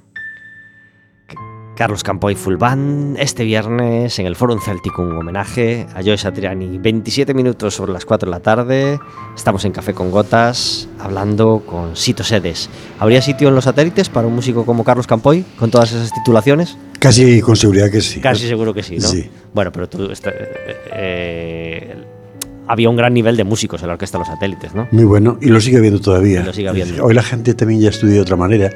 [1.82, 6.78] Carlos Campoy Full Band este viernes en el Forum Celticum, un homenaje a Joe Satriani.
[6.78, 9.00] 27 minutos sobre las 4 de la tarde.
[9.36, 12.70] Estamos en Café con Gotas hablando con Sito Sedes.
[13.00, 16.78] ¿Habría sitio en los satélites para un músico como Carlos Campoy con todas esas titulaciones?
[17.00, 18.20] Casi con seguridad que sí.
[18.22, 19.08] Casi seguro que sí, ¿no?
[19.08, 19.28] Sí.
[19.52, 20.12] Bueno, pero tú.
[20.12, 21.96] esta- eh, eh,
[22.68, 24.88] había un gran nivel de músicos en la orquesta de los satélites, ¿no?
[24.92, 26.44] Muy bueno, y lo sigue habiendo todavía.
[26.44, 27.04] Lo sigue habiendo.
[27.04, 28.70] Hoy la gente también ya estudia de otra manera,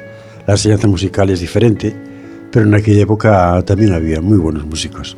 [0.44, 1.94] la enseñanza musical es diferente,
[2.56, 5.14] pero en aquella época también había muy buenos músicos.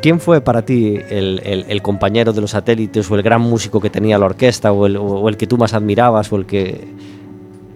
[0.00, 3.78] ¿Quién fue para ti el, el- el compañero de los satélites o el gran músico
[3.78, 6.82] que tenía la orquesta o el, o el que tú más admirabas o el que,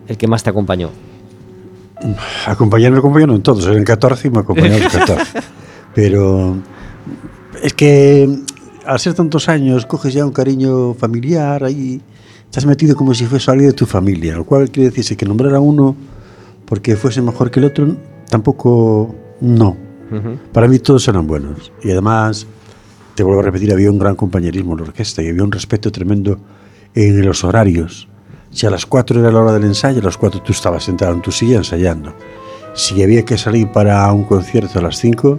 [0.08, 0.88] el que más te acompañó?
[2.46, 5.40] Acompañarme, acompañaron todos, eran 14 y me acompañaron los 14.
[5.94, 6.56] Pero
[7.62, 8.34] es que
[8.86, 12.00] al ser tantos años, coges ya un cariño familiar ahí,
[12.56, 15.54] has metido como si fuese alguien de tu familia, lo cual quiere decirse que nombrar
[15.54, 15.94] a uno
[16.64, 17.94] porque fuese mejor que el otro,
[18.28, 19.76] tampoco no.
[20.10, 20.38] Ujú.
[20.52, 21.72] Para mí todos eran buenos.
[21.82, 22.46] Y además,
[23.14, 25.90] te vuelvo a repetir, había un gran compañerismo en la orquesta y había un respeto
[25.90, 26.38] tremendo
[26.94, 28.08] en los horarios.
[28.50, 31.12] Si a las 4 era la hora del ensayo, a las 4 tú estabas sentado
[31.12, 32.14] en tu silla ensayando.
[32.74, 35.38] Si había que salir para un concierto a las 5,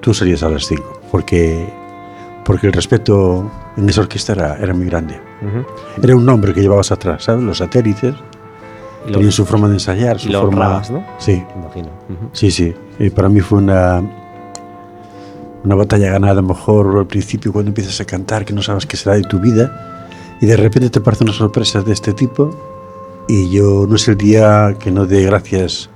[0.00, 1.00] tú salías a las 5.
[1.10, 1.68] Porque,
[2.44, 5.20] porque el respeto en esa orquesta era, era muy grande.
[5.40, 6.02] Ujú.
[6.02, 7.44] Era un nombre que llevabas atrás, ¿sabes?
[7.44, 8.14] Los satélites
[9.04, 10.56] Y lo, tenían su forma de ensayar, su y lo forma...
[10.66, 11.04] honrabas, ¿no?
[11.18, 11.88] Sí, Imagino.
[12.08, 12.28] Ujú.
[12.32, 12.74] Sí, sí.
[12.98, 14.02] Y para mí fue una,
[15.64, 18.86] una batalla ganada, a lo mejor al principio cuando empiezas a cantar, que no sabes
[18.86, 20.08] qué será de tu vida,
[20.40, 22.50] y de repente te parten unas sorpresas de este tipo,
[23.28, 25.88] y yo no es el día que no dé gracias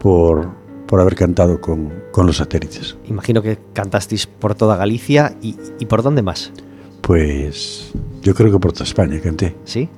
[0.00, 0.48] por,
[0.86, 2.96] por haber cantado con, con los satélites.
[3.06, 6.52] Imagino que cantasteis por toda Galicia y, y por dónde más,
[7.02, 9.54] Pues yo creo que por toda España canté.
[9.64, 9.88] ¿sí?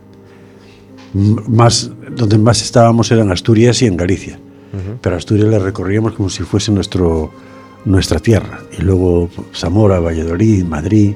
[1.48, 4.38] Más, donde más estábamos eran Asturias y en Galicia.
[5.00, 7.30] Pero Asturias la recorríamos como si fuese nuestro,
[7.86, 8.60] nuestra tierra.
[8.78, 11.14] Y luego Zamora, Valladolid, Madrid,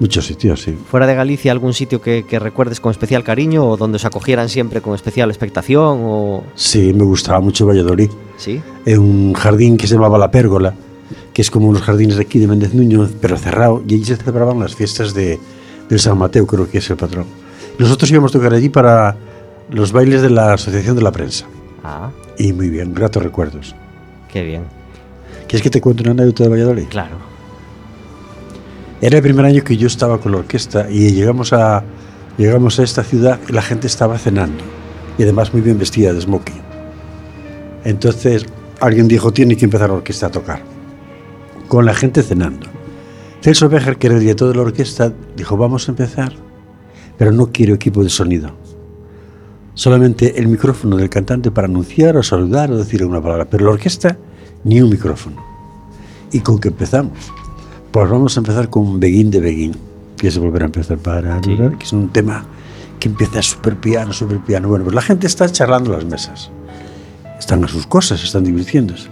[0.00, 0.76] muchos sitios, sí.
[0.90, 4.48] ¿Fuera de Galicia algún sitio que, que recuerdes con especial cariño o donde os acogieran
[4.48, 6.42] siempre con especial expectación o...
[6.56, 8.10] Sí, me gustaba mucho Valladolid.
[8.36, 8.60] ¿Sí?
[8.84, 10.74] En un jardín que se llamaba La Pérgola,
[11.32, 14.16] que es como unos jardines de aquí de Méndez Nuño, pero cerrado, y allí se
[14.16, 15.38] celebraban las fiestas de,
[15.88, 17.26] del San Mateo, creo que es el patrón.
[17.78, 19.16] Nosotros íbamos a tocar allí para
[19.70, 21.46] los bailes de la Asociación de la Prensa.
[21.84, 23.74] Ah, Y muy bien, gratos recuerdos.
[24.32, 24.64] qué bien.
[25.48, 26.86] ¿Quieres que te cuente una anécdota de Valladolid?
[26.88, 27.16] Claro.
[29.00, 31.82] Era el primer año que yo estaba con la orquesta y llegamos a,
[32.38, 34.62] llegamos a esta ciudad y la gente estaba cenando
[35.18, 36.62] y además muy bien vestida de smoking.
[37.84, 38.46] Entonces
[38.80, 40.62] alguien dijo, tiene que empezar la orquesta a tocar,
[41.68, 42.68] con la gente cenando.
[43.42, 46.32] Celso Becher, que era el director de la orquesta, dijo, vamos a empezar,
[47.18, 48.50] pero no quiero equipo de sonido.
[49.74, 53.70] Solamente el micrófono del cantante para anunciar o saludar o decir una palabra, pero la
[53.72, 54.18] orquesta
[54.64, 55.36] ni un micrófono.
[56.30, 57.18] ¿Y con qué empezamos?
[57.90, 59.76] Pues vamos a empezar con Beguín de Beguín,
[60.16, 61.56] que es volver a empezar para Sí.
[61.56, 62.44] que es un tema
[62.98, 64.68] que empieza súper piano, súper piano.
[64.68, 66.50] Bueno, pues la gente está charlando en las mesas,
[67.38, 69.08] están a sus cosas, están divirtiéndose.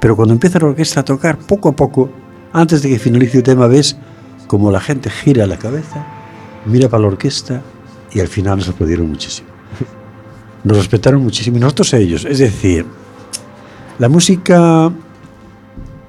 [0.00, 2.08] Pero cuando empieza la orquesta a tocar, poco a poco,
[2.52, 3.96] antes de que finalice el tema, ves
[4.46, 6.06] como la gente gira la cabeza,
[6.66, 7.62] mira para la orquesta
[8.12, 9.48] y al final nos aplaudieron muchísimo.
[10.64, 12.24] Nos respetaron muchísimo y nosotros a ellos.
[12.24, 12.84] Es decir,
[13.98, 14.90] la música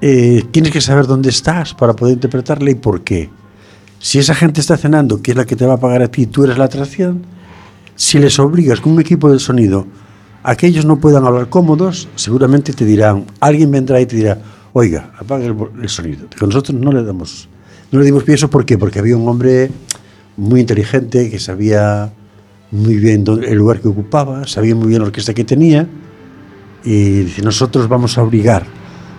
[0.00, 3.30] eh, tienes que saber dónde estás para poder interpretarla y por qué.
[3.98, 6.26] Si esa gente está cenando, que es la que te va a pagar a ti,
[6.26, 7.22] tú eres la atracción,
[7.96, 9.86] si les obligas con un equipo de sonido
[10.44, 14.38] a que ellos no puedan hablar cómodos, seguramente te dirán, alguien vendrá y te dirá,
[14.72, 16.26] oiga, apaga el, el sonido.
[16.38, 17.48] Con nosotros no le damos,
[17.90, 18.78] no le dimos pie eso, ¿por qué?
[18.78, 19.70] Porque había un hombre
[20.38, 22.10] muy inteligente que sabía
[22.70, 25.86] muy bien dónde- el lugar que ocupaba, sabía muy bien la orquesta que tenía,
[26.84, 28.64] y dice, nosotros vamos a obligar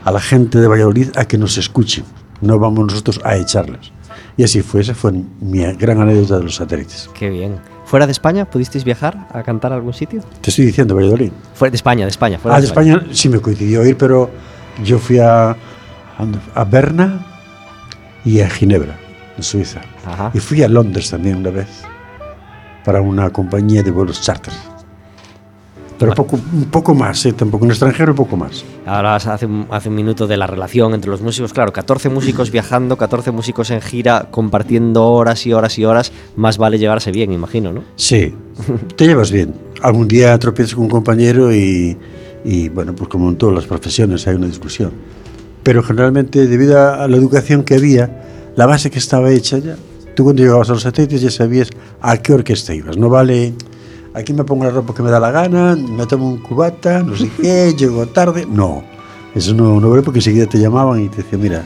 [0.06, 2.06] a la gente de Valladolid a que nos escuchen,
[2.42, 3.92] no vamos nosotros a echarlas.
[4.38, 7.10] Y así fue, esa fue mi gran anécdota de los satélites.
[7.14, 7.58] Qué bien.
[7.86, 10.22] ¿Fuera de España pudisteis viajar a cantar a algún sitio?
[10.42, 11.32] Te estoy diciendo, Valladolid.
[11.54, 12.38] Fuera de España, de España.
[12.40, 14.30] Fuera Ah, de España sí me coincidió ir, pero
[14.84, 15.56] yo fui a,
[16.56, 17.26] a Berna
[18.24, 18.98] y a Ginebra,
[19.36, 19.82] en Suiza.
[20.12, 20.32] Ajá.
[20.34, 21.84] Y fui a Londres también una vez,
[22.84, 24.54] para una compañía de vuelos charter.
[26.00, 27.34] Pero poco, un poco más, ¿eh?
[27.34, 28.64] tampoco en extranjero, un poco más.
[28.86, 31.52] Ahora hace un, hace un minuto de la relación entre los músicos.
[31.52, 36.14] Claro, 14 músicos viajando, 14 músicos en gira, compartiendo horas y horas y horas.
[36.38, 37.84] Más vale llevarse bien, imagino, ¿no?
[37.98, 38.34] Sí,
[38.96, 39.54] te llevas bien.
[39.82, 41.98] Algún día tropiezas con un compañero y,
[42.46, 44.94] Y bueno, pues como en todas las profesiones hay una discusión.
[45.64, 49.76] Pero generalmente, debido a la educación que había, la base que estaba hecha ya,
[50.20, 51.70] tú cuando llegabas a los satélites ya sabías
[52.02, 52.98] a qué orquesta ibas.
[52.98, 53.54] No vale,
[54.14, 57.16] aquí me pongo la ropa que me da la gana, me tomo un cubata, no
[57.16, 58.46] sé qué, llego tarde.
[58.46, 58.84] No,
[59.34, 61.66] eso no, no vale porque enseguida te llamaban y te decían, mira,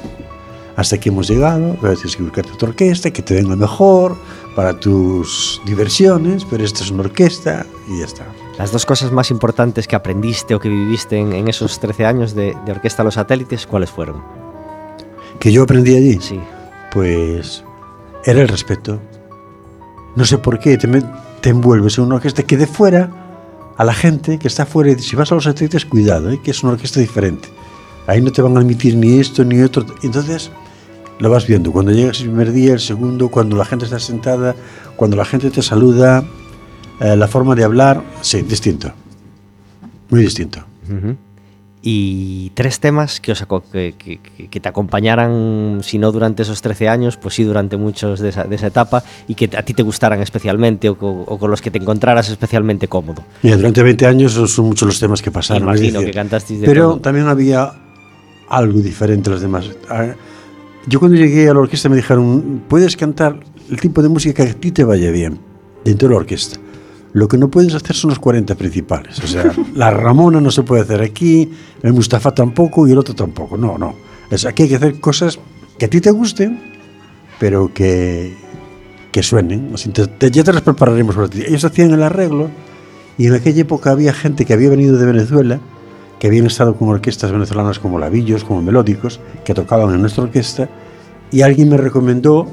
[0.76, 4.16] hasta aquí hemos llegado, tienes que buscarte otra orquesta que te venga mejor
[4.56, 8.28] para tus diversiones, pero esta es una orquesta y ya está.
[8.60, 12.36] Las dos cosas más importantes que aprendiste o que viviste en, en esos 13 años
[12.36, 14.22] de, de Orquesta Los Satélites, ¿cuáles fueron?
[15.40, 16.40] Que yo aprendí allí, Sí.
[16.94, 17.64] pues
[18.26, 19.00] era el respeto.
[20.16, 23.10] No sé por qué te, envuelves en una orquesta que de fuera,
[23.78, 26.40] a la gente que está fuera, si vas a los satélites, cuidado, ¿eh?
[26.44, 27.50] que es una orquesta diferente.
[28.06, 29.86] Ahí no te van a admitir ni esto ni otro.
[30.04, 30.52] Entonces,
[31.20, 31.72] lo vas viendo.
[31.72, 34.56] Cuando llegas el primer día, el segundo, cuando la gente está sentada,
[34.96, 36.24] cuando la gente te saluda,
[37.00, 38.92] eh, la forma de hablar, sí, distinto.
[40.10, 40.60] Muy distinto.
[40.86, 41.16] Ujú.
[41.86, 46.88] Y tres temas que, os que, que- que- te acompañaran, si no durante esos 13
[46.88, 49.84] años, pues sí durante muchos de esa, de esa etapa y que a ti te
[49.84, 53.24] gustaran especialmente o, co- o con los que te encontraras especialmente cómodo.
[53.42, 55.64] Mira, durante 20 años son muchos los temas que pasaron.
[55.64, 57.00] Imagino decir, que cantasteis de Pero todo.
[57.02, 57.74] también había
[58.48, 59.70] algo diferente a los demás.
[59.90, 60.14] Ah,
[60.88, 64.52] Yo cuando llegué a la orquesta me dijeron, puedes cantar el tipo de música que
[64.52, 65.38] a ti te vaya bien
[65.84, 66.60] dentro de la orquesta.
[67.14, 69.20] Lo que no puedes hacer son los 40 principales.
[69.24, 71.50] O sea, la Ramona no se puede hacer aquí,
[71.84, 73.56] el Mustafa tampoco y el otro tampoco.
[73.58, 73.94] No, no.
[74.32, 75.40] O sea, aquí hay que hacer cosas
[75.78, 76.60] que a ti te gusten,
[77.40, 78.34] pero que,
[79.12, 79.72] que suenen.
[79.76, 81.44] Así te- te- ya te las prepararemos para ti.
[81.46, 82.50] Ellos hacían el arreglo
[83.18, 85.60] y en aquella época había gente que había venido de Venezuela,
[86.20, 90.68] que habían estado con orquestas venezolanas como Lavillos, como Melódicos, que tocaban en nuestra orquesta,
[91.32, 92.48] y alguien me recomendó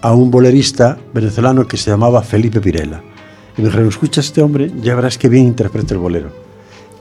[0.00, 3.02] a un bolerista venezolano que se llamaba Felipe Pirela.
[3.56, 6.30] Y me dijeron, escucha a este hombre, ya verás que bien interpreta el bolero.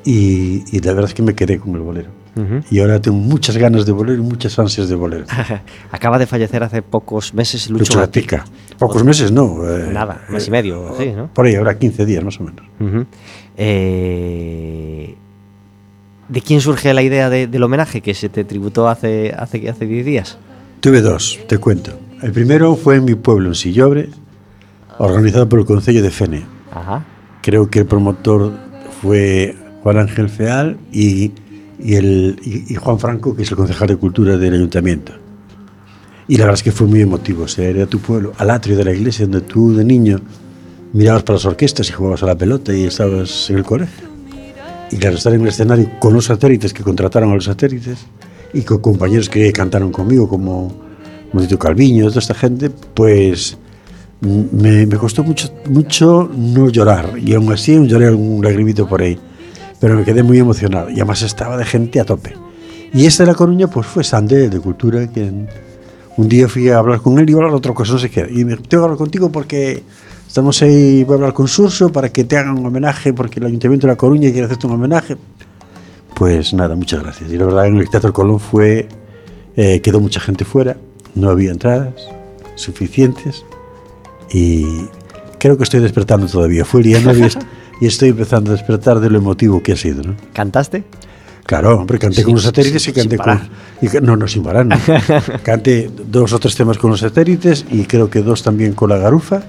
[0.03, 2.09] Y, y la verdad es que me quedé con el bolero.
[2.35, 2.61] Ujú.
[2.69, 5.25] Y ahora tengo muchas ganas de bolero y muchas ansias de bolero.
[5.91, 8.45] Acaba de fallecer hace pocos meses Lucho, Lucho Gatica.
[8.77, 9.67] Pocos meses, no.
[9.67, 11.27] eh, Nada, mes y medio, así, ¿no?
[11.33, 12.65] Por ahí, ahora 15 días más o menos.
[12.79, 13.05] Ujú.
[13.57, 15.15] Eh,
[16.27, 19.85] ¿De quién surge la idea de- del homenaje que se te tributó hace, hace, hace
[19.85, 20.37] 10 días?
[20.81, 21.91] Tuve dos, te cuento.
[22.21, 24.09] El primero fue en mi pueblo, en Sillobre,
[24.97, 26.43] organizado por el Concello de Fene.
[26.75, 27.05] Ajá.
[27.41, 28.53] Creo que el promotor
[29.01, 31.31] fue Juan Ángel Feal y,
[31.79, 35.13] y el, y, y Juan Franco, que es el concejal de Cultura del Ayuntamiento.
[36.27, 37.43] Y la verdad es que fue muy emotivo.
[37.43, 40.19] O sea, ir a tu pueblo, al atrio de la iglesia, donde tú de niño
[40.93, 44.07] mirabas para las orquestas y jugabas a la pelota y estabas en el colegio.
[44.91, 48.05] Y claro, estar en el escenario con los satélites que contrataron a los satélites
[48.53, 50.73] y con compañeros que cantaron conmigo, como
[51.33, 53.57] Monito Calviño, toda esta gente, pues
[54.21, 57.13] me, me costó mucho, mucho no llorar.
[57.17, 59.17] Y aún así lloré un lagrimito por ahí.
[59.79, 60.89] Pero me quedé muy emocionado.
[60.89, 62.33] Y además estaba de gente a tope.
[62.93, 65.49] Y este de La Coruña, pues fue Sande, de Cultura, quien
[66.17, 68.25] un día fui a hablar con él y a hablar otra cosa, no sé qué.
[68.29, 69.83] Y me tengo que hablar contigo porque
[70.25, 73.47] estamos ahí, voy a hablar con Surso para que te hagan un homenaje, porque el
[73.47, 75.17] Ayuntamiento de La Coruña quiere hacerte un homenaje.
[76.15, 77.29] Pues nada, muchas gracias.
[77.29, 78.87] Y la verdad, en el Teatro Colón fue,
[79.57, 80.77] eh, quedó mucha gente fuera,
[81.15, 82.07] no había entradas
[82.55, 83.43] suficientes
[84.31, 84.65] y
[85.39, 86.65] creo que estoy despertando todavía.
[86.65, 87.41] Fue el día 9 y est-
[87.81, 90.15] y estoy empezando a despertar de lo emotivo que ha sido, ¿no?
[90.33, 90.83] ¿Cantaste?
[91.45, 93.39] Claro, hombre, canté con los satélites y canté con...
[93.81, 94.75] y no, no, sin parar, no.
[95.43, 98.97] canté dos o tres temas con los satélites y creo que dos también con la
[98.97, 99.43] garufa,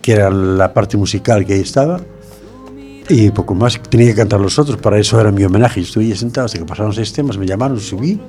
[0.00, 2.00] que era la parte musical que ahí estaba.
[3.08, 5.80] Y poco más, tenía que cantar los otros, para eso era mi homenaje.
[5.80, 8.20] Estuve ahí sentado hasta que pasaron seis temas, me llamaron, subí,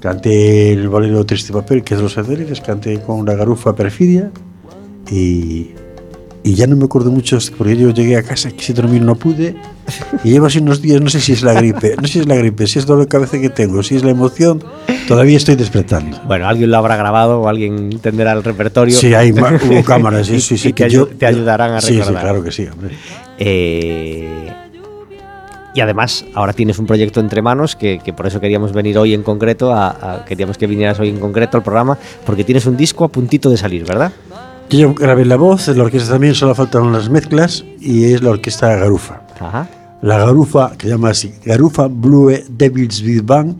[0.00, 4.30] canté el bolero Triste Papel, que es de los satélites, canté con la garufa Perfidia
[5.10, 5.70] y,
[6.42, 9.54] y ya no me acuerdo mucho, porque yo llegué a casa, quise dormir, no pude,
[10.24, 12.26] y llevo así unos días, no sé si es la gripe, no sé si es
[12.26, 14.62] la gripe, si es dolor de cabeza que tengo, si es la emoción,
[15.06, 16.20] todavía estoy despertando.
[16.26, 18.96] Bueno, alguien lo habrá grabado o alguien tendrá el repertorio.
[18.96, 20.68] Sí, hay hubo cámaras, sí, sí, sí.
[20.68, 22.14] y te, que yo- te ayudarán a Sí, recordar.
[22.14, 22.94] sí, claro que sí, hombre.
[23.38, 24.52] Eh,
[25.74, 29.14] y además, ahora tienes un proyecto entre manos que, que por eso queríamos venir hoy
[29.14, 31.96] en concreto, a, a- queríamos que vinieras hoy en concreto al programa,
[32.26, 34.10] porque tienes un disco a puntito de salir, ¿verdad?
[34.70, 38.76] Yo grabé la voz, la orquesta también, solo faltaron las mezclas, y es la orquesta
[38.76, 39.22] Garufa.
[39.40, 39.66] Ajá.
[40.02, 43.56] La Garufa, que se llama así, Garufa Blue Devils Big Bang,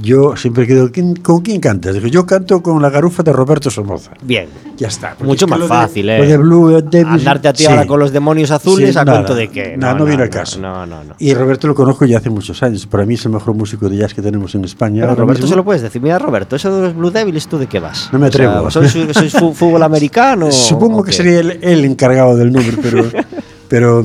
[0.00, 1.94] yo siempre quedo, ¿quién- ¿con quién cantas?
[1.94, 4.10] Digo, yo canto con la Garufa de Roberto Somoza.
[4.22, 4.48] Bien.
[4.76, 5.14] Ya está.
[5.20, 6.26] Mucho es más lo de- fácil, ¿eh?
[6.26, 7.06] De Blue Devils.
[7.20, 7.70] Andarte a ti sí.
[7.70, 9.76] ahora con los demonios azules Sí, a nada, cuento de que.
[9.76, 10.58] No, no, viene al caso.
[10.60, 11.14] No, no, no.
[11.18, 12.86] Y Roberto lo conozco ya hace muchos años.
[12.86, 15.02] Para mí es el mejor músico de jazz que tenemos en España.
[15.02, 15.48] Pero Roberto mismo.
[15.48, 16.02] se lo puedes decir.
[16.02, 18.08] Mira, Roberto, eso de los Blue Devils, ¿tú de qué vas?
[18.12, 18.62] No me atrevo.
[18.62, 20.50] O sea, ¿sois, sois fútbol americano?
[20.50, 21.16] Supongo o que qué?
[21.18, 23.04] sería el, el encargado del nombre, pero,
[23.68, 24.02] pero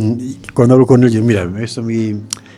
[0.57, 1.85] cuando hablo con ellos, mira, esto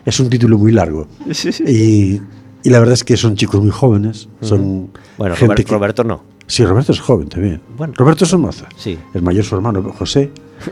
[0.06, 1.08] es un título muy largo.
[1.32, 1.64] Sí, sí.
[1.68, 2.22] Y,
[2.64, 4.28] y la verdad es que son chicos muy jóvenes.
[4.42, 6.24] Son Bueno, gente Robert- que- Roberto no.
[6.48, 7.62] Sí, Roberto es joven también.
[7.78, 7.94] Bueno.
[7.96, 8.68] Roberto es un moza.
[8.76, 8.98] Sí.
[9.14, 10.32] El mayor su hermano, José.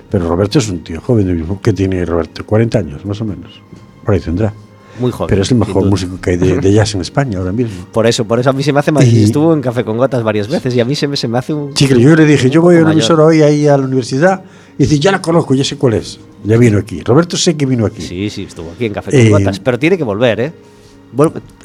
[0.09, 1.45] Pero Roberto es un tío joven.
[1.61, 2.45] ¿Qué tiene Roberto?
[2.45, 3.61] 40 años, más o menos.
[4.03, 4.51] Por ahí tendrá.
[4.99, 5.29] Muy joven.
[5.29, 7.85] Pero es el mejor músico que hay de, de jazz en España ahora mismo.
[7.91, 9.05] Por eso, por eso a mí se me hace más.
[9.05, 11.37] Y- Estuvo en Café con Gotas varias veces y a mí se me, se me
[11.37, 11.75] hace un.
[11.75, 14.43] Sí, que yo le dije, yo voy a una emisora hoy ahí a la universidad.
[14.79, 16.19] Y dice, ya la conozco, ya sé cuál es.
[16.43, 17.01] Ya vino aquí.
[17.03, 18.01] Roberto sé que vino aquí.
[18.01, 19.59] Sí, sí, estuvo aquí en Café con Eh, Gotas.
[19.59, 20.53] Pero tiene que volver, ¿eh?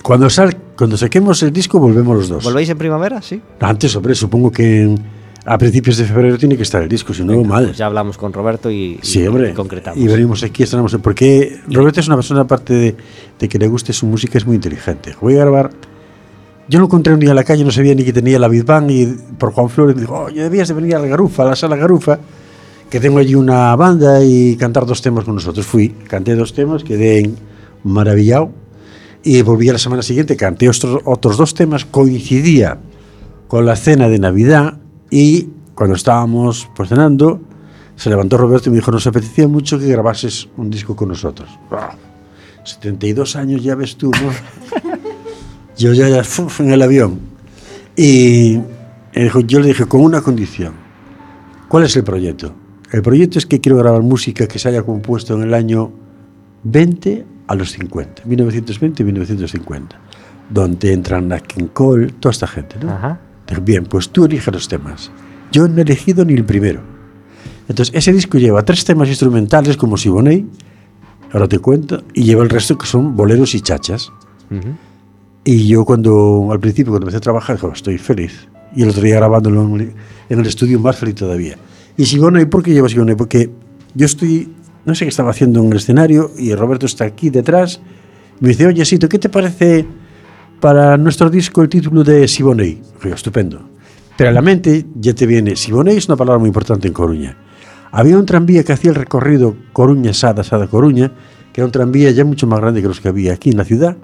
[0.02, 2.44] Cuando, sal, cuando saquemos el disco, volvemos los dos.
[2.44, 3.20] ¿Volvéis en primavera?
[3.20, 3.40] Sí.
[3.60, 7.24] Antes, hombre, supongo que en- a principios de febrero tiene que estar el disco, si
[7.24, 7.66] no, mal.
[7.66, 9.50] Pues ya hablamos con Roberto y, y- Sí, hombre.
[9.50, 9.98] y concretamos.
[9.98, 10.96] Y venimos aquí, estrenamos.
[11.02, 12.96] Porque Roberto es una persona, aparte de,
[13.38, 15.14] de que le guste su música, es muy inteligente.
[15.20, 15.70] Voy a grabar.
[16.68, 18.64] Yo lo encontré un día en la calle, no sabía ni que tenía la Big
[18.64, 21.46] Bang, y por Juan Flores me dijo, oye, debías de venir a la Garufa, a
[21.46, 22.20] la sala Garufa,
[22.88, 25.66] que tengo allí una banda y cantar dos temas con nosotros.
[25.66, 27.28] Fui, canté dos temas, quedé
[27.82, 28.50] maravillado,
[29.24, 32.78] y volví a la semana siguiente, canté otros, otros dos temas, coincidía
[33.48, 34.78] con la cena de Navidad
[35.12, 37.38] y cuando estábamos pues cenando,
[37.96, 41.50] se levantó Roberto y me dijo, nos apetecía mucho que grabases un disco con nosotros.
[41.70, 41.94] Ah,
[42.64, 44.30] 72 años ya ves tú, ¿no?
[45.76, 47.20] yo ya, ya fuf, en el avión.
[47.94, 48.54] Y
[49.46, 50.72] yo le dije, con una condición.
[51.68, 52.54] ¿Cuál es el proyecto?
[52.90, 55.92] El proyecto es que quiero grabar música que se haya compuesto en el año
[56.64, 60.00] 20 a los 50, 1920 y 1950,
[60.48, 62.92] donde entran Nat King Cole, toda esta gente, ¿no?
[62.92, 63.20] Ajá.
[63.60, 65.10] Bien, pues tú eliges los temas.
[65.50, 66.80] Yo no he elegido ni el primero.
[67.68, 70.46] Entonces, ese disco lleva tres temas instrumentales como Siboney,
[71.32, 74.10] ahora te cuento, y lleva el resto que son boleros y chachas.
[74.50, 74.74] Ujú.
[75.44, 78.48] Y yo cuando, al principio, cuando empecé a trabajar, dije, "Oh, estoy feliz.
[78.74, 79.94] Y el otro día grabándolo en
[80.28, 81.56] el, estudio más feliz todavía.
[81.96, 83.16] Y Siboney, ¿por qué llevo Siboney?
[83.16, 83.50] Porque
[83.94, 84.50] yo estoy,
[84.84, 87.80] no sé qué estaba haciendo en el escenario y Roberto está aquí detrás.
[88.40, 89.84] Y me dice, oye, Sito, ¿qué te parece
[90.62, 92.80] para nuestro disco el título de Siboney?
[93.02, 93.68] Digo, estupendo.
[94.16, 97.36] Pero a la mente ya te viene, Siboney es una palabra muy importante en Coruña.
[97.90, 101.10] Había un tranvía que hacía el recorrido Coruña-Sada, Sada-Coruña,
[101.52, 103.64] que era un tranvía ya mucho más grande que los que había aquí en la
[103.64, 103.96] ciudad,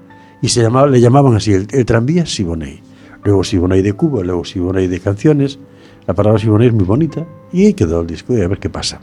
[0.43, 2.81] y se llamaba, le llamaban así, el, el tranvía Siboney.
[3.23, 5.61] Luego Siboney de Cuba, luego Siboney de canciones.
[6.09, 8.69] La palabra Siboney es muy bonita, y ahí quedó el disco, y a ver qué
[8.69, 9.01] pasa.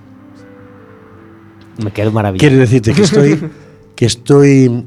[1.81, 2.41] Me quedo maravilloso.
[2.41, 3.39] Quiere decirte que estoy,
[3.95, 4.85] que estoy,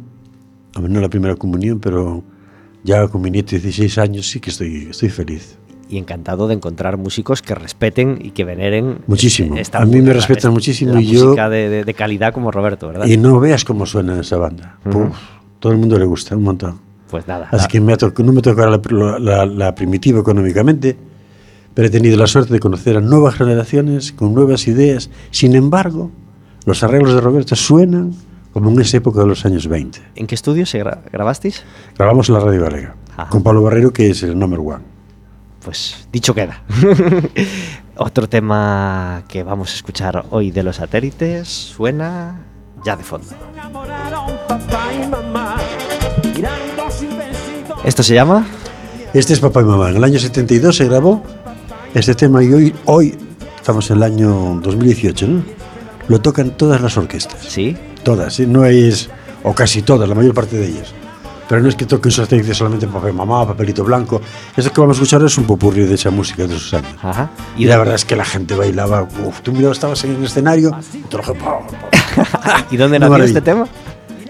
[0.74, 2.22] a ver, no la primera comunión, pero
[2.84, 5.56] ya con mi nieto de 16 años sí que estoy, estoy feliz.
[5.90, 8.98] Y encantado de encontrar músicos que respeten y que veneren.
[9.06, 9.56] Muchísimo.
[9.56, 12.50] esta A mí me respetan muchísimo La y yo- música de, de- de calidad como
[12.50, 13.06] Roberto, ¿verdad?
[13.06, 14.76] Y no veas cómo suena esa banda.
[14.84, 15.04] Ujú.
[15.08, 15.16] Puf,
[15.58, 16.78] todo el mundo le gusta, un montón.
[17.10, 17.48] Pues nada.
[17.50, 20.94] Así la- que me no me tocará la, la- la primitiva económicamente,
[21.72, 25.08] pero he tenido la suerte de conocer a nuevas generaciones con nuevas ideas.
[25.30, 26.10] Sin embargo,
[26.66, 28.12] los arreglos de Roberto suenan
[28.52, 30.00] como en esa época de los años 20.
[30.16, 31.62] ¿En qué estudio se gra- grabasteis?
[31.96, 33.28] Grabamos en la Radio Galega, Ajá.
[33.30, 34.84] con Pablo Barrero, que es el number one.
[35.64, 36.62] Pues dicho queda.
[37.96, 42.40] Otro tema que vamos a escuchar hoy de los satélites suena
[42.84, 43.26] ya de fondo.
[47.84, 48.46] Esto se llama
[49.14, 49.90] Este es Papá y Mamá.
[49.90, 51.22] En el año 72 se grabó
[51.94, 53.16] este tema y hoy, hoy
[53.56, 55.42] estamos en el año 2018, ¿no?
[56.08, 57.40] Lo tocan todas las orquestas.
[57.42, 57.76] Sí.
[58.02, 58.46] Todas, ¿eh?
[58.46, 59.10] no es,
[59.42, 60.94] o casi todas, la mayor parte de ellas.
[61.48, 64.20] Pero no es que toquen sus actrices solamente papel mamá, papelito blanco.
[64.54, 66.92] Esto que vamos a escuchar es un popurrí de esa música de esos años.
[67.02, 67.30] Ajá.
[67.56, 69.08] Y la verdad es que la gente bailaba.
[69.26, 70.78] Uf, tú mirabas, estabas en el escenario.
[70.92, 71.44] y te lo dije.
[72.70, 73.66] ¿Y dónde nació este tema?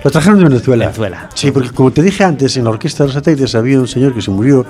[0.05, 0.85] Lo trajeron de Venezuela.
[0.87, 1.29] Venezuela.
[1.35, 4.15] Sí, porque como te dije antes, en la orquesta de los satélites había un señor
[4.15, 4.65] que se murió,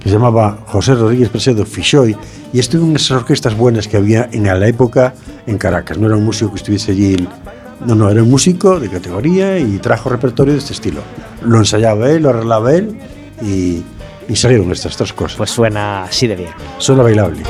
[0.00, 2.16] que se llamaba José Rodríguez Presedo Fichoy,
[2.52, 5.14] y estuvo en esas orquestas buenas que había en la época
[5.46, 5.98] en Caracas.
[5.98, 7.28] No era un músico que estuviese allí.
[7.86, 11.00] No, no, era un músico de categoría y trajo repertorio de este estilo.
[11.42, 12.96] Lo ensayaba él, lo arreglaba él
[13.42, 13.82] y,
[14.28, 15.36] y salieron estas tres cosas.
[15.36, 16.52] Pues suena así de bien.
[16.78, 17.42] Suena bailable.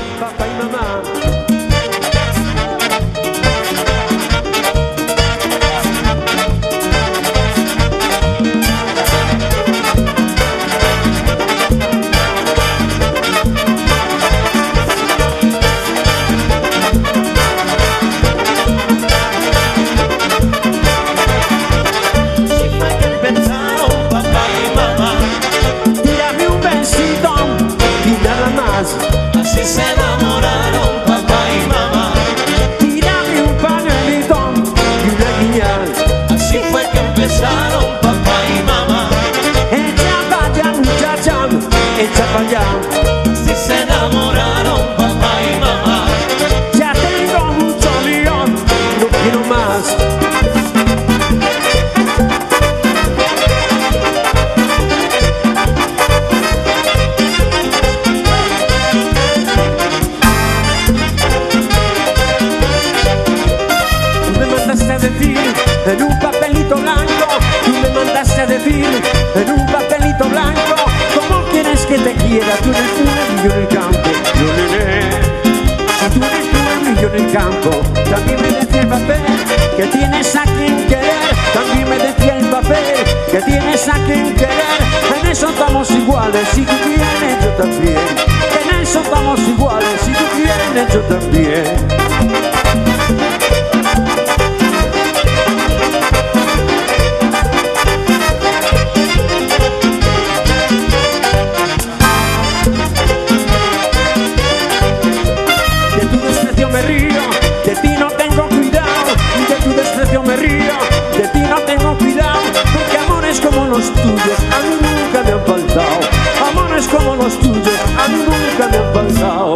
[113.72, 116.00] Los tuyos a mí nunca me han faltado.
[116.46, 119.51] Amores como los tuyos a mí nunca me han faltado.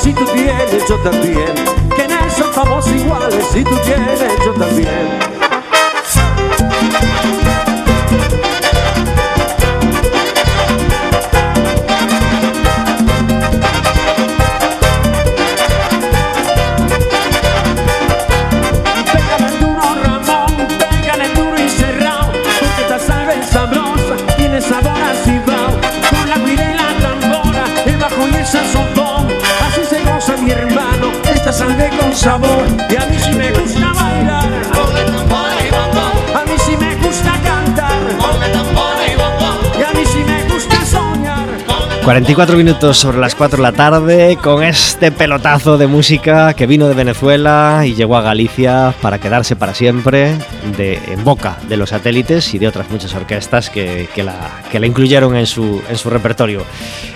[0.00, 1.54] Si tú tienes, yo también.
[1.94, 5.39] Que en eso estamos iguales, si tú tienes, yo también.
[32.20, 32.59] Sabor,
[42.10, 46.88] 44 minutos sobre las 4 de la tarde con este pelotazo de música que vino
[46.88, 50.34] de Venezuela y llegó a Galicia para quedarse para siempre
[50.76, 54.34] de, en boca de los satélites y de otras muchas orquestas que, que la,
[54.72, 56.64] que la incluyeron en su, en su repertorio.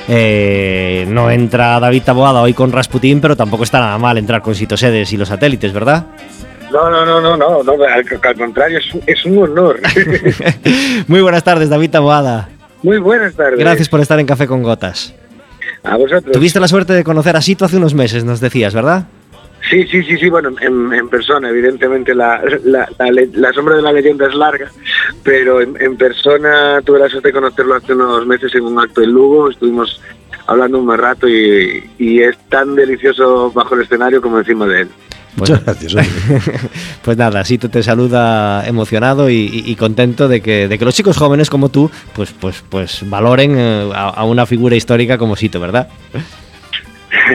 [0.07, 4.55] Eh, no entra David Taboada hoy con Rasputín, pero tampoco está nada mal entrar con
[4.55, 6.07] Sito Sedes y los satélites, ¿verdad?
[6.71, 9.81] No, no, no, no, no, no al, al contrario, es, es un honor.
[11.09, 12.54] Muy buenas tardes, David Taboada.
[12.85, 13.59] Muy buenas tardes.
[13.59, 15.15] Gracias por estar en Café con Gotas.
[15.83, 16.33] A vosotros.
[16.33, 19.07] Tuviste la suerte de conocer a Sito hace unos meses, nos decías, ¿verdad?
[19.71, 23.91] Sí, sí, sí, sí, bueno, en, en persona, evidentemente la, la, la, sombra de la
[23.91, 24.71] leyenda es larga,
[25.23, 29.01] pero en, en persona tuve la suerte de conocerlo hace unos meses en un acto
[29.01, 30.03] en Lugo, estuvimos
[30.47, 34.83] hablando un buen rato y, y es tan delicioso bajo el escenario como encima de
[34.83, 34.89] él.
[35.37, 35.95] Pues- Muchas gracias.
[37.03, 40.95] Pues nada, Sito te saluda emocionado y, y- y contento de que, de que los
[40.95, 45.37] chicos jóvenes como tú pues, pues, pues valoren eh, a, a una figura histórica como
[45.37, 45.89] Sito, ¿verdad?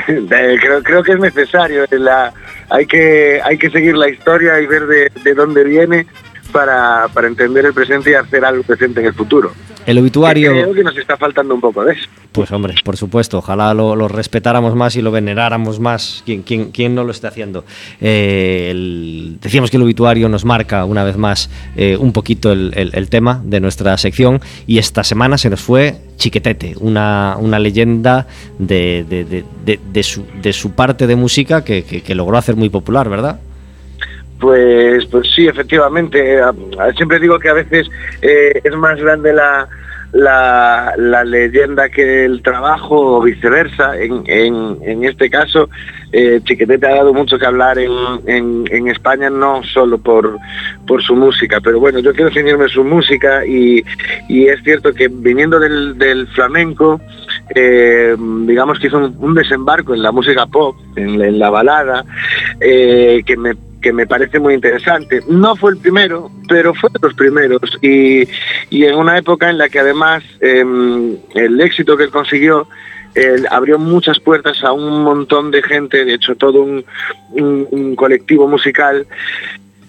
[0.08, 2.34] De- creo, creo que es necesario, la,
[2.70, 6.06] hay, que, hay que seguir la historia y ver de, de dónde viene
[6.52, 9.52] para, para entender el presente y hacer algo presente en el futuro.
[9.86, 12.08] El obituario, Creo que nos está faltando un poco de eso.
[12.32, 16.72] pues hombre, por supuesto, ojalá lo, lo respetáramos más y lo veneráramos más, quien, quien,
[16.72, 17.64] quien no lo esté haciendo.
[18.02, 22.72] Eh, el- decíamos que el obituario nos marca una vez más eh, un poquito el,
[22.76, 27.58] el- el tema de nuestra sección y esta semana se nos fue Chiquetete, una, una
[27.58, 28.28] leyenda
[28.60, 29.24] de, de-
[29.66, 33.10] de- de- su, de su parte de música que, que- que logró hacer muy popular,
[33.10, 33.40] ¿verdad?
[34.40, 36.42] Pues, pues sí, efectivamente.
[36.42, 36.54] A-
[36.96, 37.88] Siempre digo que a veces
[38.22, 39.68] eh, es más grande la,
[40.14, 40.94] la,
[41.26, 43.98] leyenda que el trabajo o viceversa.
[44.00, 45.70] En, en, en este caso,
[46.14, 47.92] eh, Chiquetete ha dado mucho que hablar en,
[48.26, 50.38] en, España, no solo por,
[50.88, 53.84] por su música, pero bueno, yo quiero ceñirme su música y,
[54.30, 57.00] y es cierto que viniendo del, del flamenco,
[57.54, 58.16] eh,
[58.48, 62.06] digamos que hizo un, desembarco en la música pop, en, la- balada,
[62.60, 65.22] eh, que me que me parece muy interesante.
[65.28, 68.28] No fue el primero, pero fue de los primeros y,
[68.70, 70.64] y en una época en la que además eh,
[71.36, 72.68] el éxito que él consiguió
[73.50, 76.86] abrió muchas puertas a un montón de gente, de hecho todo un,
[77.96, 79.06] colectivo musical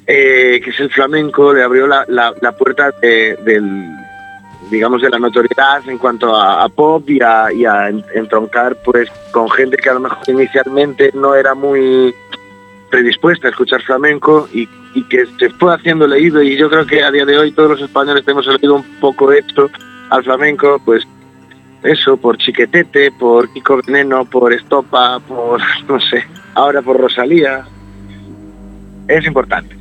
[0.06, 3.86] eh, que es el flamenco, le abrió la, la- puerta de- del
[4.70, 9.08] digamos de la notoriedad en cuanto a, pop y a, y a en- entroncar pues
[9.32, 12.14] con gente que a lo mejor inicialmente no era muy
[12.90, 14.68] predispuesta a escuchar flamenco y,
[15.08, 17.80] que se fue haciendo leído y yo creo que a día de hoy todos los
[17.80, 19.70] españoles tenemos el oído un poco hecho
[20.10, 21.06] al flamenco, pues
[21.82, 27.64] eso, por Chiquetete, por Kiko Veneno, por Estopa, por, no sé, ahora por Rosalía.
[29.08, 29.79] Es importante.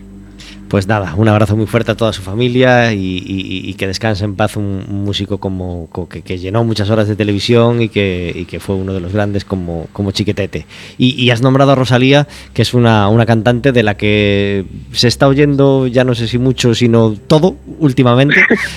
[0.70, 4.56] Pues nada, un abrazo muy fuerte a toda su familia y, que descanse en paz
[4.56, 9.00] un, músico como co- que, llenó muchas horas de televisión y que, fue uno de
[9.00, 10.68] los grandes como, como Chiquetete.
[11.00, 15.28] Y, has nombrado a Rosalía, que es una, una cantante de la que se está
[15.28, 18.36] oyendo ya no sé si mucho, sino todo últimamente.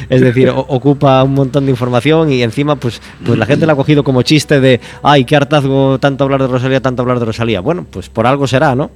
[0.09, 3.76] Es decir, ocupa un montón de información y encima pues, pues la gente la ha
[3.76, 7.61] cogido como chiste de, ay, qué hartazgo tanto hablar de Rosalía, tanto hablar de Rosalía.
[7.61, 8.90] Bueno, pues por algo será, ¿no?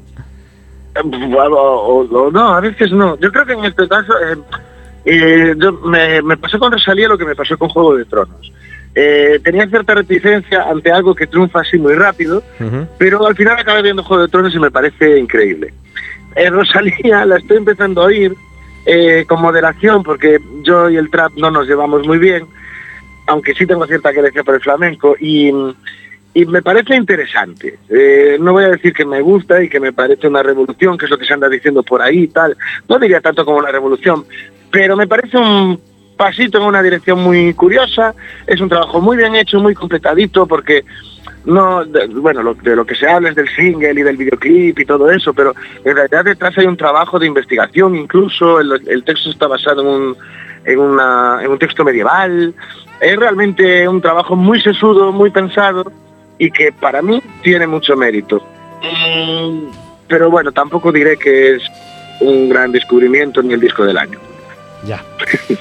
[1.02, 3.18] O, o- o no, a veces no.
[3.18, 4.36] Yo creo que en este caso eh,
[5.04, 8.52] eh, yo me, me pasó con Rosalía lo que me pasó con Juego de Tronos.
[8.94, 12.42] Eh, tenía cierta reticencia ante algo que triunfa así muy rápido,
[12.98, 15.72] pero al final acabé viendo Juego de Tronos y me parece increíble.
[16.50, 18.34] Rosalía la estoy empezando a oír
[19.26, 22.46] con moderación porque yo y el trap no nos llevamos muy bien,
[23.26, 25.52] aunque sí tengo cierta querencia por el flamenco y,
[26.36, 27.78] y me parece interesante.
[27.88, 31.06] Eh, no voy a decir que me gusta y que me parece una revolución, que
[31.06, 32.54] es lo que se anda diciendo por ahí y tal.
[32.90, 34.26] No diría tanto como una revolución,
[34.70, 35.80] pero me parece un
[36.14, 38.14] pasito en una dirección muy curiosa.
[38.46, 40.84] Es un trabajo muy bien hecho, muy completadito, porque
[41.46, 44.78] no, de- bueno, lo, de lo que se habla es del single y del videoclip
[44.78, 45.54] y todo eso, pero
[45.86, 50.16] en realidad detrás hay un trabajo de investigación, incluso el, texto está basado en un,
[50.66, 50.80] en,
[51.44, 52.52] en un texto medieval.
[53.00, 55.90] Es realmente un trabajo muy sesudo, muy pensado
[56.38, 58.42] y que para mí tiene mucho mérito.
[58.82, 59.68] Mm,
[60.08, 61.62] Pero bueno, tampoco diré que es
[62.20, 64.18] un gran descubrimiento ni el disco del año.
[64.86, 65.02] Ya.